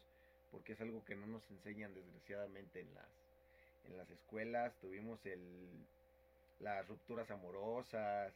porque 0.51 0.73
es 0.73 0.81
algo 0.81 1.03
que 1.05 1.15
no 1.15 1.27
nos 1.27 1.49
enseñan 1.51 1.93
desgraciadamente 1.93 2.81
en 2.81 2.93
las, 2.93 3.07
en 3.89 3.97
las 3.97 4.09
escuelas. 4.09 4.73
Tuvimos 4.81 5.23
el, 5.25 5.39
las 6.59 6.87
rupturas 6.87 7.29
amorosas, 7.31 8.33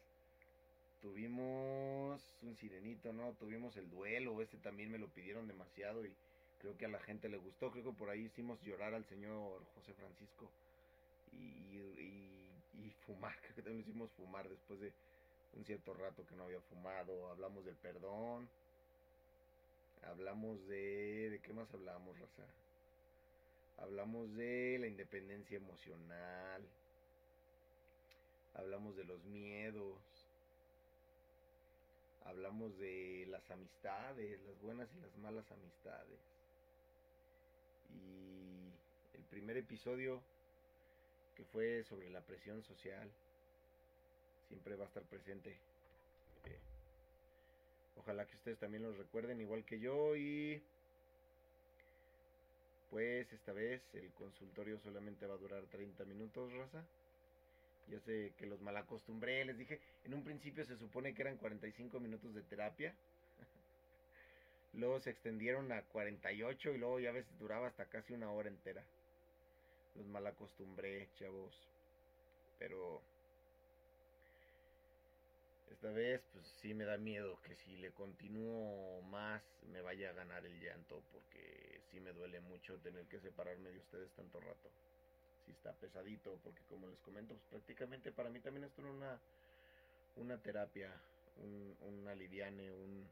tuvimos 1.05 2.19
un 2.41 2.55
sirenito, 2.55 3.13
¿no? 3.13 3.33
Tuvimos 3.33 3.77
el 3.77 3.87
duelo, 3.91 4.41
ese 4.41 4.57
también 4.57 4.91
me 4.91 4.97
lo 4.97 5.07
pidieron 5.07 5.47
demasiado 5.47 6.03
y 6.03 6.11
creo 6.57 6.75
que 6.77 6.85
a 6.85 6.89
la 6.89 6.99
gente 6.99 7.29
le 7.29 7.37
gustó. 7.37 7.71
Creo 7.71 7.83
que 7.83 7.91
por 7.91 8.09
ahí 8.09 8.21
hicimos 8.21 8.59
llorar 8.63 8.95
al 8.95 9.05
señor 9.05 9.63
José 9.75 9.93
Francisco 9.93 10.49
y, 11.31 11.35
y, 11.35 12.49
y 12.73 12.91
fumar, 13.05 13.35
creo 13.41 13.55
que 13.55 13.61
también 13.61 13.83
lo 13.83 13.87
hicimos 13.87 14.09
fumar 14.13 14.49
después 14.49 14.79
de 14.79 14.91
un 15.53 15.63
cierto 15.63 15.93
rato 15.93 16.25
que 16.25 16.35
no 16.35 16.45
había 16.45 16.59
fumado, 16.61 17.29
hablamos 17.29 17.63
del 17.65 17.75
perdón, 17.75 18.49
hablamos 20.09 20.67
de... 20.67 21.29
¿De 21.29 21.39
qué 21.39 21.53
más 21.53 21.71
hablamos, 21.71 22.17
raza? 22.17 22.43
Hablamos 23.77 24.33
de 24.35 24.77
la 24.79 24.87
independencia 24.87 25.57
emocional, 25.57 26.63
hablamos 28.55 28.95
de 28.95 29.03
los 29.03 29.23
miedos, 29.25 29.99
hablamos 32.25 32.77
de 32.77 33.25
las 33.29 33.49
amistades, 33.49 34.41
las 34.43 34.59
buenas 34.61 34.89
y 34.93 34.99
las 34.99 35.15
malas 35.17 35.49
amistades. 35.51 36.19
Y 37.89 39.17
el 39.17 39.23
primer 39.23 39.57
episodio 39.57 40.21
que 41.35 41.45
fue 41.45 41.83
sobre 41.83 42.09
la 42.09 42.21
presión 42.21 42.63
social 42.63 43.09
siempre 44.47 44.75
va 44.75 44.85
a 44.85 44.87
estar 44.87 45.03
presente. 45.03 45.51
Eh, 46.45 46.59
ojalá 47.97 48.25
que 48.25 48.35
ustedes 48.35 48.59
también 48.59 48.83
los 48.83 48.97
recuerden 48.97 49.41
igual 49.41 49.65
que 49.65 49.79
yo 49.79 50.15
y 50.15 50.61
pues 52.89 53.31
esta 53.33 53.51
vez 53.51 53.81
el 53.93 54.11
consultorio 54.13 54.79
solamente 54.79 55.27
va 55.27 55.35
a 55.35 55.37
durar 55.37 55.65
30 55.67 56.05
minutos, 56.05 56.51
raza. 56.53 56.83
Ya 57.87 57.99
sé 57.99 58.33
que 58.37 58.47
los 58.47 58.61
mal 58.61 58.77
acostumbré, 58.77 59.45
les 59.45 59.57
dije, 59.57 59.79
en 60.03 60.13
un 60.13 60.23
principio 60.23 60.65
se 60.65 60.77
supone 60.77 61.13
que 61.13 61.21
eran 61.21 61.37
45 61.37 61.99
minutos 61.99 62.33
de 62.33 62.41
terapia. 62.41 62.95
luego 64.73 64.99
se 64.99 65.11
extendieron 65.11 65.71
a 65.71 65.83
48 65.83 66.73
y 66.73 66.77
luego 66.77 66.99
ya 66.99 67.09
a 67.09 67.13
veces 67.13 67.37
duraba 67.37 67.67
hasta 67.67 67.85
casi 67.85 68.13
una 68.13 68.31
hora 68.31 68.49
entera. 68.49 68.83
Los 69.95 70.07
mal 70.07 70.25
acostumbré, 70.25 71.09
chavos. 71.15 71.55
Pero 72.57 73.01
esta 75.71 75.91
vez, 75.91 76.21
pues 76.33 76.47
sí 76.61 76.73
me 76.73 76.85
da 76.85 76.97
miedo 76.97 77.39
que 77.41 77.55
si 77.55 77.77
le 77.77 77.91
continúo 77.91 79.01
más 79.03 79.43
me 79.67 79.81
vaya 79.81 80.09
a 80.09 80.13
ganar 80.13 80.45
el 80.45 80.59
llanto, 80.59 81.03
porque 81.11 81.81
sí 81.91 81.99
me 81.99 82.13
duele 82.13 82.39
mucho 82.39 82.77
tener 82.79 83.05
que 83.07 83.19
separarme 83.19 83.69
de 83.69 83.79
ustedes 83.79 84.11
tanto 84.13 84.39
rato. 84.39 84.69
Sí 85.45 85.51
está 85.51 85.73
pesadito, 85.73 86.39
porque 86.43 86.63
como 86.63 86.87
les 86.87 86.99
comento, 86.99 87.35
pues 87.35 87.45
prácticamente 87.49 88.11
para 88.11 88.29
mí 88.29 88.39
también 88.39 88.65
esto 88.65 88.81
era 88.81 88.91
una, 88.91 89.19
una 90.15 90.37
terapia, 90.41 90.91
un, 91.37 91.75
un 91.81 92.07
aliviane, 92.07 92.71
un, 92.71 93.07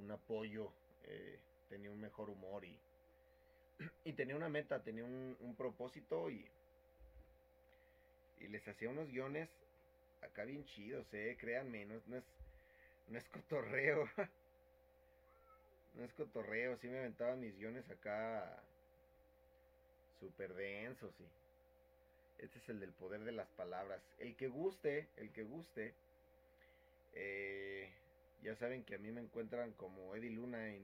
un 0.00 0.10
apoyo. 0.10 0.70
Eh, 1.04 1.38
tenía 1.68 1.90
un 1.90 2.00
mejor 2.00 2.30
humor 2.30 2.64
y, 2.64 2.78
y 4.04 4.12
tenía 4.12 4.36
una 4.36 4.48
meta, 4.48 4.82
tenía 4.82 5.04
un, 5.04 5.54
propósito 5.56 6.30
y, 6.30 6.46
y 8.40 8.48
les 8.48 8.66
hacía 8.68 8.90
unos 8.90 9.08
guiones 9.08 9.48
acá 10.22 10.44
bien 10.44 10.64
chidos, 10.64 11.06
eh, 11.12 11.36
créanme, 11.38 11.84
no, 11.84 11.96
es, 11.96 12.06
no 13.08 13.18
es 13.18 13.28
cotorreo. 13.28 14.08
no 15.94 16.04
es 16.04 16.12
cotorreo, 16.12 16.76
sí 16.78 16.88
me 16.88 16.98
aventaba 16.98 17.34
mis 17.36 17.56
guiones 17.56 17.88
acá 17.90 18.62
super 20.20 20.54
densos, 20.54 21.14
sí. 21.16 21.24
Este 22.38 22.58
es 22.58 22.68
el 22.68 22.80
del 22.80 22.92
poder 22.92 23.24
de 23.24 23.32
las 23.32 23.48
palabras. 23.50 24.00
El 24.18 24.36
que 24.36 24.48
guste, 24.48 25.08
el 25.16 25.32
que 25.32 25.42
guste, 25.42 25.94
eh, 27.14 27.90
ya 28.42 28.54
saben 28.56 28.84
que 28.84 28.94
a 28.94 28.98
mí 28.98 29.10
me 29.10 29.20
encuentran 29.20 29.72
como 29.72 30.14
Eddie 30.14 30.30
Luna 30.30 30.68
en 30.68 30.82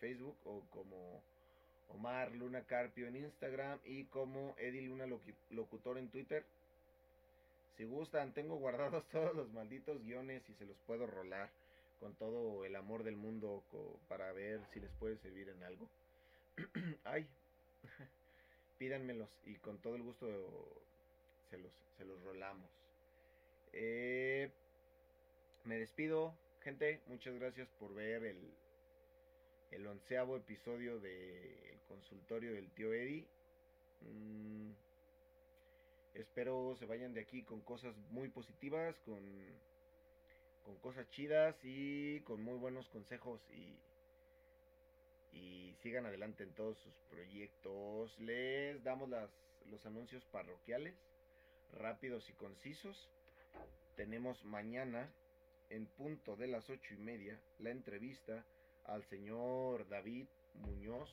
Facebook 0.00 0.36
o 0.44 0.62
como 0.70 1.22
Omar 1.88 2.32
Luna 2.32 2.62
Carpio 2.62 3.06
en 3.06 3.16
Instagram 3.16 3.78
y 3.84 4.04
como 4.06 4.54
Eddie 4.58 4.82
Luna 4.82 5.06
Locutor 5.50 5.98
en 5.98 6.10
Twitter. 6.10 6.44
Si 7.76 7.84
gustan, 7.84 8.32
tengo 8.32 8.56
guardados 8.56 9.06
todos 9.10 9.34
los 9.34 9.52
malditos 9.52 10.02
guiones 10.02 10.42
y 10.48 10.54
se 10.54 10.66
los 10.66 10.76
puedo 10.86 11.06
rolar 11.06 11.50
con 12.00 12.14
todo 12.14 12.64
el 12.64 12.76
amor 12.76 13.04
del 13.04 13.16
mundo 13.16 13.62
para 14.08 14.32
ver 14.32 14.60
si 14.72 14.80
les 14.80 14.90
puede 14.92 15.16
servir 15.18 15.48
en 15.48 15.62
algo. 15.62 15.88
Ay, 17.04 17.26
pídanmelos 18.78 19.28
y 19.44 19.56
con 19.56 19.78
todo 19.78 19.96
el 19.96 20.02
gusto 20.02 20.26
se 21.50 21.58
los, 21.58 21.72
se 21.96 22.04
los 22.04 22.22
rolamos. 22.22 22.70
Eh, 23.72 24.50
me 25.64 25.78
despido, 25.78 26.34
gente. 26.60 27.00
Muchas 27.06 27.34
gracias 27.34 27.68
por 27.78 27.94
ver 27.94 28.24
el, 28.24 28.54
el 29.70 29.86
onceavo 29.86 30.36
episodio 30.36 31.00
del 31.00 31.78
consultorio 31.88 32.52
del 32.52 32.70
tío 32.70 32.92
Eddie. 32.92 33.26
Mm, 34.00 34.70
espero 36.14 36.76
se 36.78 36.86
vayan 36.86 37.14
de 37.14 37.20
aquí 37.20 37.42
con 37.42 37.60
cosas 37.60 37.96
muy 38.10 38.28
positivas, 38.28 38.98
con, 39.00 39.20
con 40.64 40.76
cosas 40.78 41.08
chidas 41.10 41.56
y 41.64 42.20
con 42.20 42.42
muy 42.42 42.58
buenos 42.58 42.88
consejos 42.88 43.40
y, 43.50 43.76
y 45.36 45.74
sigan 45.82 46.06
adelante 46.06 46.42
en 46.44 46.52
todos 46.54 46.78
sus 46.78 46.94
proyectos. 47.10 48.18
Les 48.18 48.82
damos 48.82 49.08
las, 49.08 49.30
los 49.70 49.84
anuncios 49.86 50.24
parroquiales, 50.26 50.94
rápidos 51.72 52.28
y 52.30 52.32
concisos. 52.32 53.10
Tenemos 53.96 54.44
mañana, 54.44 55.10
en 55.70 55.86
punto 55.86 56.36
de 56.36 56.46
las 56.48 56.68
ocho 56.70 56.94
y 56.94 56.98
media, 56.98 57.38
la 57.58 57.70
entrevista 57.70 58.44
al 58.84 59.04
señor 59.04 59.88
David 59.88 60.26
Muñoz, 60.54 61.10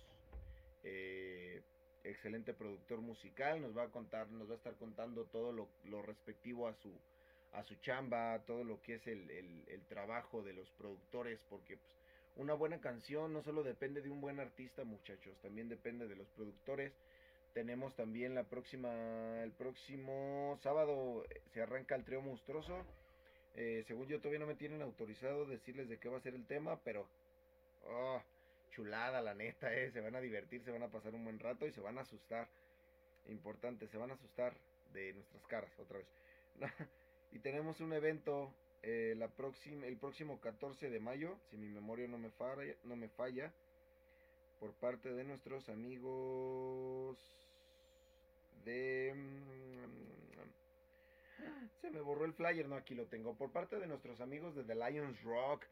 eh, 0.84 1.62
excelente 2.04 2.54
productor 2.54 3.00
musical, 3.00 3.62
nos 3.62 3.76
va 3.76 3.84
a 3.84 3.90
contar, 3.90 4.30
nos 4.30 4.50
va 4.50 4.54
a 4.54 4.58
estar 4.58 4.76
contando 4.76 5.26
todo 5.26 5.52
lo, 5.52 6.02
respectivo 6.02 6.68
a 6.68 6.74
su 6.76 6.92
a 7.54 7.64
su 7.64 7.76
chamba, 7.76 8.40
todo 8.48 8.64
lo 8.64 8.82
que 8.82 8.96
es 8.96 9.06
el, 9.06 9.30
el, 9.30 9.86
trabajo 9.88 10.42
de 10.42 10.54
los 10.54 10.68
productores, 10.72 11.40
porque 11.50 11.78
pues, 11.78 12.03
una 12.36 12.54
buena 12.54 12.80
canción 12.80 13.34
no 13.34 13.44
solo 13.44 13.64
depende 13.64 14.02
de 14.02 14.10
un 14.10 14.22
buen 14.22 14.40
artista, 14.40 14.84
muchachos, 14.84 15.38
también 15.42 15.70
depende 15.70 16.08
de 16.08 16.16
los 16.16 16.28
productores. 16.30 16.94
Tenemos 17.54 17.96
también 17.96 18.34
la 18.34 18.44
próxima, 18.44 19.44
el 19.44 19.52
próximo 19.52 20.58
sábado 20.64 21.24
eh, 21.30 21.42
se 21.54 21.62
arranca 21.62 21.96
el 21.96 22.04
trío 22.04 22.22
monstruoso. 22.22 22.86
Eh, 23.56 23.84
según 23.88 24.08
yo 24.08 24.20
todavía 24.20 24.40
no 24.40 24.48
me 24.48 24.56
tienen 24.56 24.82
autorizado 24.82 25.46
decirles 25.46 25.88
de 25.88 26.00
qué 26.00 26.10
va 26.10 26.18
a 26.18 26.22
ser 26.22 26.34
el 26.34 26.48
tema, 26.48 26.80
pero 26.84 27.08
Oh, 27.86 28.22
chulada, 28.72 29.22
la 29.22 29.34
neta, 29.34 29.74
eh. 29.74 29.92
Se 29.92 30.02
van 30.02 30.16
a 30.16 30.22
divertir, 30.22 30.64
se 30.64 30.72
van 30.72 30.84
a 30.84 30.90
pasar 30.90 31.14
un 31.14 31.24
buen 31.24 31.40
rato 31.40 31.68
y 31.68 31.72
se 31.72 31.82
van 31.82 31.98
a 31.98 32.02
asustar. 32.02 32.48
Importante, 33.28 33.88
se 33.88 33.98
van 33.98 34.12
a 34.12 34.16
asustar 34.16 34.54
de 34.94 35.14
nuestras 35.14 35.46
caras 35.48 35.72
otra 35.80 36.00
vez. 36.00 36.08
y 37.32 37.40
tenemos 37.40 37.80
un 37.80 37.94
evento 37.94 38.54
eh, 38.84 39.16
la 39.18 39.30
próxima, 39.30 39.86
el 39.88 39.98
próximo 39.98 40.40
14 40.42 40.90
de 40.90 41.00
mayo, 41.00 41.38
si 41.50 41.58
mi 41.58 41.70
memoria 41.70 42.08
no 42.08 42.18
me, 42.18 42.30
falla, 42.32 42.76
no 42.84 42.98
me 42.98 43.08
falla, 43.08 43.52
por 44.60 44.74
parte 44.74 45.14
de 45.14 45.24
nuestros 45.24 45.70
amigos 45.70 47.18
de... 48.66 49.14
Mm, 49.16 50.04
se 51.82 51.90
me 51.92 52.02
borró 52.02 52.26
el 52.26 52.34
flyer, 52.34 52.68
no, 52.68 52.76
aquí 52.76 52.96
lo 52.96 53.06
tengo. 53.06 53.36
Por 53.36 53.52
parte 53.52 53.80
de 53.80 53.88
nuestros 53.88 54.22
amigos 54.22 54.56
de 54.56 54.64
The 54.64 54.76
Lions 54.76 55.22
Rock 55.24 55.66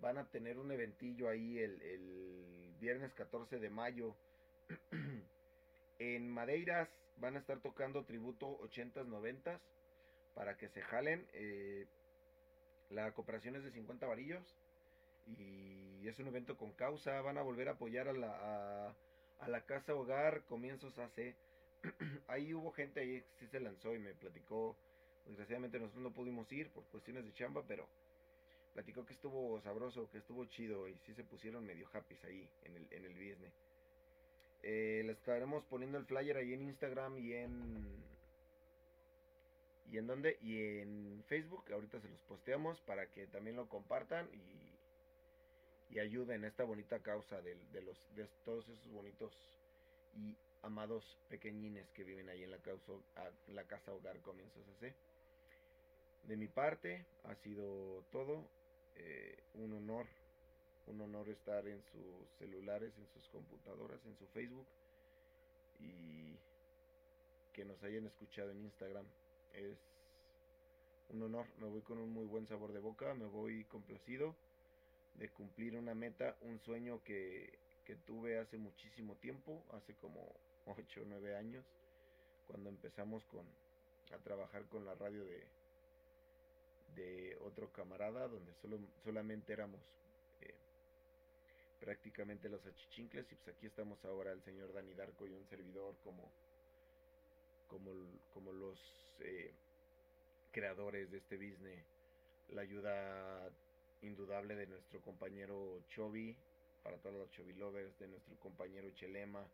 van 0.00 0.18
a 0.18 0.24
tener 0.30 0.58
un 0.58 0.70
eventillo 0.70 1.28
ahí 1.28 1.58
el, 1.58 2.74
viernes 2.80 3.12
14 3.14 3.58
de 3.58 3.70
mayo. 3.70 4.14
en 5.98 6.30
Madeiras 6.30 6.88
van 7.16 7.36
a 7.36 7.40
estar 7.40 7.60
tocando 7.60 8.04
tributo 8.04 8.58
80s, 8.60 9.06
90s 9.06 9.58
para 10.34 10.56
que 10.56 10.68
se 10.68 10.80
jalen. 10.82 11.26
Eh, 11.32 11.86
la 12.90 13.12
cooperación 13.12 13.56
es 13.56 13.64
de 13.64 13.70
50 13.70 14.06
varillos 14.06 14.56
y 15.26 16.08
es 16.08 16.18
un 16.18 16.28
evento 16.28 16.56
con 16.56 16.72
causa. 16.72 17.20
Van 17.20 17.38
a 17.38 17.42
volver 17.42 17.68
a 17.68 17.72
apoyar 17.72 18.08
a 18.08 18.12
la, 18.12 18.94
a, 19.40 19.48
la 19.48 19.60
casa 19.62 19.94
hogar 19.94 20.42
comienzos 20.44 20.98
hace. 20.98 21.34
ahí 22.28 22.54
hubo 22.54 22.72
gente 22.72 23.00
ahí 23.00 23.22
sí 23.38 23.46
se 23.48 23.60
lanzó 23.60 23.94
y 23.94 23.98
me 23.98 24.14
platicó. 24.14 24.76
Desgraciadamente 25.26 25.78
nosotros 25.78 26.02
no 26.02 26.12
pudimos 26.12 26.50
ir 26.52 26.70
por 26.70 26.84
cuestiones 26.84 27.24
de 27.24 27.34
chamba, 27.34 27.62
pero 27.68 27.86
platicó 28.72 29.04
que 29.04 29.12
estuvo 29.12 29.60
sabroso, 29.60 30.08
que 30.10 30.18
estuvo 30.18 30.46
chido 30.46 30.88
y 30.88 30.96
sí 31.04 31.12
se 31.14 31.24
pusieron 31.24 31.66
medio 31.66 31.86
happy 31.92 32.16
ahí 32.24 32.48
en 32.64 32.76
el, 32.76 32.86
en 32.90 33.04
el 33.04 33.14
viernes. 33.14 33.52
Eh, 34.62 35.02
le 35.04 35.12
estaremos 35.12 35.62
poniendo 35.64 35.98
el 35.98 36.06
flyer 36.06 36.36
ahí 36.36 36.54
en 36.54 36.62
Instagram 36.62 37.18
y 37.18 37.34
en... 37.34 38.08
¿Y 39.90 39.98
en 39.98 40.06
dónde? 40.06 40.38
Y 40.42 40.80
en 40.80 41.24
Facebook, 41.28 41.64
ahorita 41.72 42.00
se 42.00 42.08
los 42.08 42.20
posteamos 42.22 42.80
para 42.82 43.06
que 43.06 43.26
también 43.26 43.56
lo 43.56 43.68
compartan 43.68 44.28
y, 44.32 45.94
y 45.94 45.98
ayuden 45.98 46.44
a 46.44 46.48
esta 46.48 46.64
bonita 46.64 46.98
causa 46.98 47.40
de, 47.40 47.56
los, 47.82 47.96
de 48.14 48.26
todos 48.44 48.64
esos 48.68 48.92
bonitos 48.92 49.32
y 50.16 50.34
amados 50.62 51.04
pequeñines 51.28 51.88
que 51.94 52.04
viven 52.04 52.28
ahí 52.28 52.42
en 52.44 52.50
la, 52.50 52.58
causa, 52.58 52.92
la 53.54 53.64
casa 53.64 53.92
hogar 53.92 54.18
comienzos 54.20 54.62
hace. 54.76 54.92
De 56.24 56.36
mi 56.36 56.48
parte 56.48 57.04
ha 57.24 57.34
sido 57.36 58.02
todo. 58.12 58.44
Eh, 58.96 59.38
un 59.54 59.72
honor, 59.74 60.06
un 60.88 61.00
honor 61.00 61.28
estar 61.28 61.66
en 61.66 61.80
sus 61.92 62.28
celulares, 62.38 62.92
en 62.98 63.06
sus 63.14 63.28
computadoras, 63.28 64.00
en 64.04 64.16
su 64.18 64.26
Facebook 64.28 64.66
y 65.80 66.36
que 67.52 67.64
nos 67.64 67.82
hayan 67.84 68.06
escuchado 68.06 68.50
en 68.50 68.64
Instagram. 68.64 69.04
Es 69.54 69.76
un 71.10 71.22
honor, 71.22 71.46
me 71.58 71.66
voy 71.66 71.80
con 71.82 71.98
un 71.98 72.12
muy 72.12 72.26
buen 72.26 72.46
sabor 72.46 72.72
de 72.72 72.80
boca, 72.80 73.14
me 73.14 73.26
voy 73.26 73.64
complacido 73.64 74.34
de 75.14 75.28
cumplir 75.30 75.76
una 75.76 75.94
meta, 75.94 76.36
un 76.42 76.60
sueño 76.60 77.02
que, 77.04 77.58
que 77.84 77.96
tuve 77.96 78.38
hace 78.38 78.56
muchísimo 78.58 79.14
tiempo, 79.16 79.62
hace 79.72 79.94
como 79.94 80.20
8 80.66 81.00
o 81.00 81.04
9 81.06 81.36
años, 81.36 81.64
cuando 82.46 82.70
empezamos 82.70 83.24
con, 83.24 83.44
a 84.14 84.18
trabajar 84.22 84.64
con 84.66 84.84
la 84.84 84.94
radio 84.94 85.24
de, 85.24 85.42
de 86.94 87.36
otro 87.40 87.70
camarada 87.72 88.28
donde 88.28 88.52
solo, 88.60 88.78
solamente 89.04 89.52
éramos 89.52 89.80
eh, 90.40 90.54
prácticamente 91.80 92.48
los 92.48 92.64
achichincles 92.66 93.30
y 93.30 93.34
pues 93.36 93.56
aquí 93.56 93.66
estamos 93.66 94.04
ahora 94.04 94.32
el 94.32 94.42
señor 94.42 94.72
Dani 94.72 94.94
Darko 94.94 95.26
y 95.26 95.32
un 95.32 95.46
servidor 95.48 95.94
como 96.04 96.30
como, 97.68 97.92
como 98.34 98.52
los 98.52 98.78
eh, 99.20 99.52
creadores 100.52 101.10
de 101.10 101.18
este 101.18 101.36
business 101.36 101.84
la 102.50 102.62
ayuda 102.62 103.50
indudable 104.02 104.54
de 104.56 104.66
nuestro 104.66 105.00
compañero 105.00 105.82
Chobi 105.88 106.36
para 106.82 106.96
todos 106.98 107.16
los 107.16 107.30
Chobi 107.30 107.52
lovers 107.54 107.98
de 107.98 108.08
nuestro 108.08 108.36
compañero 108.36 108.90
Chelema 108.92 109.46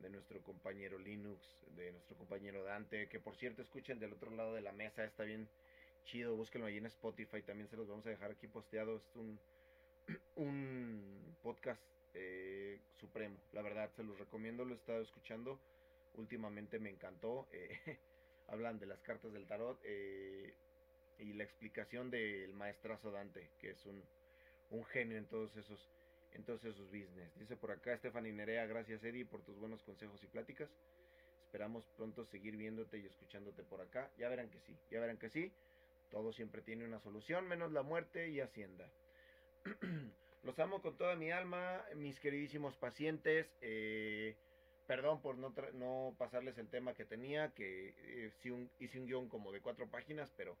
de 0.00 0.10
nuestro 0.10 0.40
compañero 0.42 0.98
Linux 0.98 1.40
de 1.76 1.92
nuestro 1.92 2.16
compañero 2.16 2.64
Dante 2.64 3.08
que 3.08 3.20
por 3.20 3.36
cierto 3.36 3.62
escuchen 3.62 3.98
del 3.98 4.12
otro 4.12 4.30
lado 4.30 4.54
de 4.54 4.60
la 4.60 4.72
mesa 4.72 5.04
está 5.04 5.24
bien 5.24 5.48
chido, 6.08 6.34
búsquenlo 6.36 6.66
ahí 6.66 6.78
en 6.78 6.86
Spotify, 6.86 7.42
también 7.42 7.68
se 7.68 7.76
los 7.76 7.86
vamos 7.86 8.06
a 8.06 8.10
dejar 8.10 8.30
aquí 8.30 8.46
posteados, 8.46 9.02
es 9.10 9.16
un, 9.16 9.38
un 10.36 11.36
podcast 11.42 11.82
eh, 12.14 12.80
supremo, 12.98 13.36
la 13.52 13.60
verdad, 13.60 13.90
se 13.94 14.02
los 14.02 14.18
recomiendo, 14.18 14.64
lo 14.64 14.72
he 14.72 14.76
estado 14.76 15.02
escuchando, 15.02 15.60
últimamente 16.14 16.78
me 16.78 16.90
encantó, 16.90 17.48
eh, 17.52 17.70
hablan 18.48 18.78
de 18.78 18.86
las 18.86 19.00
cartas 19.02 19.32
del 19.32 19.46
tarot 19.46 19.80
eh, 19.84 20.54
y 21.18 21.32
la 21.32 21.44
explicación 21.44 22.10
del 22.10 22.52
maestrazo 22.54 23.10
Dante, 23.10 23.50
que 23.58 23.70
es 23.70 23.86
un, 23.86 24.02
un 24.70 24.84
genio 24.86 25.18
en 25.18 25.26
todos 25.26 25.56
esos 25.56 25.90
en 26.32 26.44
todos 26.44 26.62
esos 26.64 26.86
business. 26.86 27.34
Dice 27.38 27.56
por 27.56 27.70
acá 27.70 27.96
Stephanie 27.96 28.32
Nerea, 28.32 28.66
gracias 28.66 29.02
Eddie 29.02 29.24
por 29.24 29.42
tus 29.42 29.56
buenos 29.56 29.82
consejos 29.82 30.22
y 30.22 30.26
pláticas. 30.26 30.68
Esperamos 31.44 31.84
pronto 31.96 32.26
seguir 32.26 32.56
viéndote 32.56 32.98
y 32.98 33.06
escuchándote 33.06 33.62
por 33.62 33.80
acá. 33.80 34.10
Ya 34.18 34.28
verán 34.28 34.50
que 34.50 34.60
sí, 34.60 34.76
ya 34.90 35.00
verán 35.00 35.16
que 35.16 35.30
sí. 35.30 35.50
Todo 36.10 36.32
siempre 36.32 36.62
tiene 36.62 36.84
una 36.84 37.00
solución, 37.00 37.48
menos 37.48 37.72
la 37.72 37.82
muerte 37.82 38.28
y 38.28 38.40
Hacienda. 38.40 38.90
Los 40.42 40.58
amo 40.58 40.80
con 40.80 40.96
toda 40.96 41.16
mi 41.16 41.30
alma, 41.30 41.84
mis 41.96 42.20
queridísimos 42.20 42.76
pacientes. 42.76 43.46
Eh, 43.60 44.36
perdón 44.88 45.20
por 45.20 45.36
no, 45.36 45.54
no, 45.74 46.14
pasarles 46.18 46.58
el 46.58 46.68
tema 46.68 46.94
que 46.94 47.04
tenía, 47.04 47.50
que 47.50 47.94
eh, 47.98 48.32
hice 48.80 48.98
un 48.98 49.06
guion 49.06 49.28
como 49.28 49.52
de 49.52 49.60
cuatro 49.60 49.86
páginas, 49.88 50.32
pero 50.36 50.56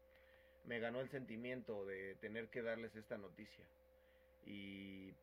me 0.64 0.78
ganó 0.78 1.00
el 1.00 1.08
sentimiento 1.08 1.84
de 1.86 2.14
tener 2.16 2.48
que 2.48 2.62
darles 2.62 2.94
esta 2.94 3.16
noticia. 3.16 3.64
Y 4.46 5.14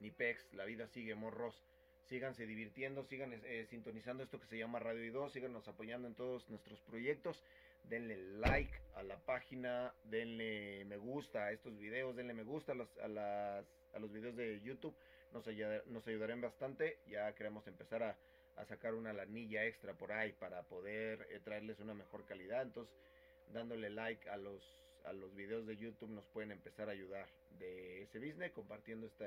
ni 0.00 0.10
pex, 0.10 0.52
la 0.52 0.64
vida 0.64 0.88
sigue, 0.88 1.14
morros. 1.14 1.62
Síganse 2.08 2.46
divirtiendo, 2.46 3.04
sigan 3.04 3.32
eh, 3.32 3.64
sintonizando 3.70 4.24
esto 4.24 4.38
que 4.38 4.46
se 4.48 4.58
llama 4.58 4.78
Radio 4.78 5.04
y 5.04 5.10
2, 5.10 5.32
síganos 5.32 5.66
apoyando 5.68 6.06
en 6.06 6.14
todos 6.14 6.50
nuestros 6.50 6.80
proyectos 6.82 7.42
denle 7.88 8.16
like 8.40 8.72
a 8.96 9.02
la 9.02 9.16
página, 9.18 9.92
denle 10.04 10.84
me 10.86 10.96
gusta 10.96 11.44
a 11.44 11.52
estos 11.52 11.78
videos, 11.78 12.16
denle 12.16 12.34
me 12.34 12.42
gusta 12.42 12.72
a 12.72 13.98
los 13.98 14.12
videos 14.12 14.36
de 14.36 14.60
YouTube, 14.62 14.94
nos, 15.34 16.06
ayudarán 16.06 16.40
bastante, 16.40 16.98
ya 17.06 17.34
queremos 17.34 17.66
empezar 17.66 18.02
a, 18.02 18.16
a, 18.56 18.64
sacar 18.64 18.94
una 18.94 19.12
lanilla 19.12 19.64
extra 19.64 19.94
por 19.94 20.12
ahí 20.12 20.32
para 20.32 20.62
poder 20.62 21.26
eh, 21.30 21.40
traerles 21.42 21.80
una 21.80 21.94
mejor 21.94 22.24
calidad, 22.24 22.62
entonces 22.62 22.94
dándole 23.52 23.90
like 23.90 24.28
a 24.30 24.36
los, 24.36 24.62
a 25.04 25.12
los 25.12 25.34
videos 25.34 25.66
de 25.66 25.76
YouTube 25.76 26.10
nos 26.10 26.24
pueden 26.26 26.52
empezar 26.52 26.88
a 26.88 26.92
ayudar 26.92 27.26
de 27.58 28.02
ese 28.02 28.18
business, 28.18 28.52
compartiendo 28.52 29.06
esta, 29.06 29.26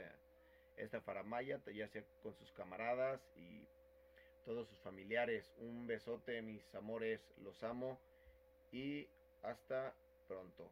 esta 0.78 1.02
faramaya, 1.02 1.60
ya 1.74 1.88
sea 1.90 2.04
con 2.24 2.34
sus 2.36 2.52
camaradas 2.54 3.22
y 3.36 3.68
todos 4.46 4.68
sus 4.70 4.80
familiares. 4.80 5.54
Un 5.58 5.88
besote, 5.88 6.42
mis 6.42 6.74
amores, 6.74 7.22
los 7.44 7.62
amo 7.64 8.00
y 8.72 9.08
hasta 9.44 9.94
pronto. 10.28 10.72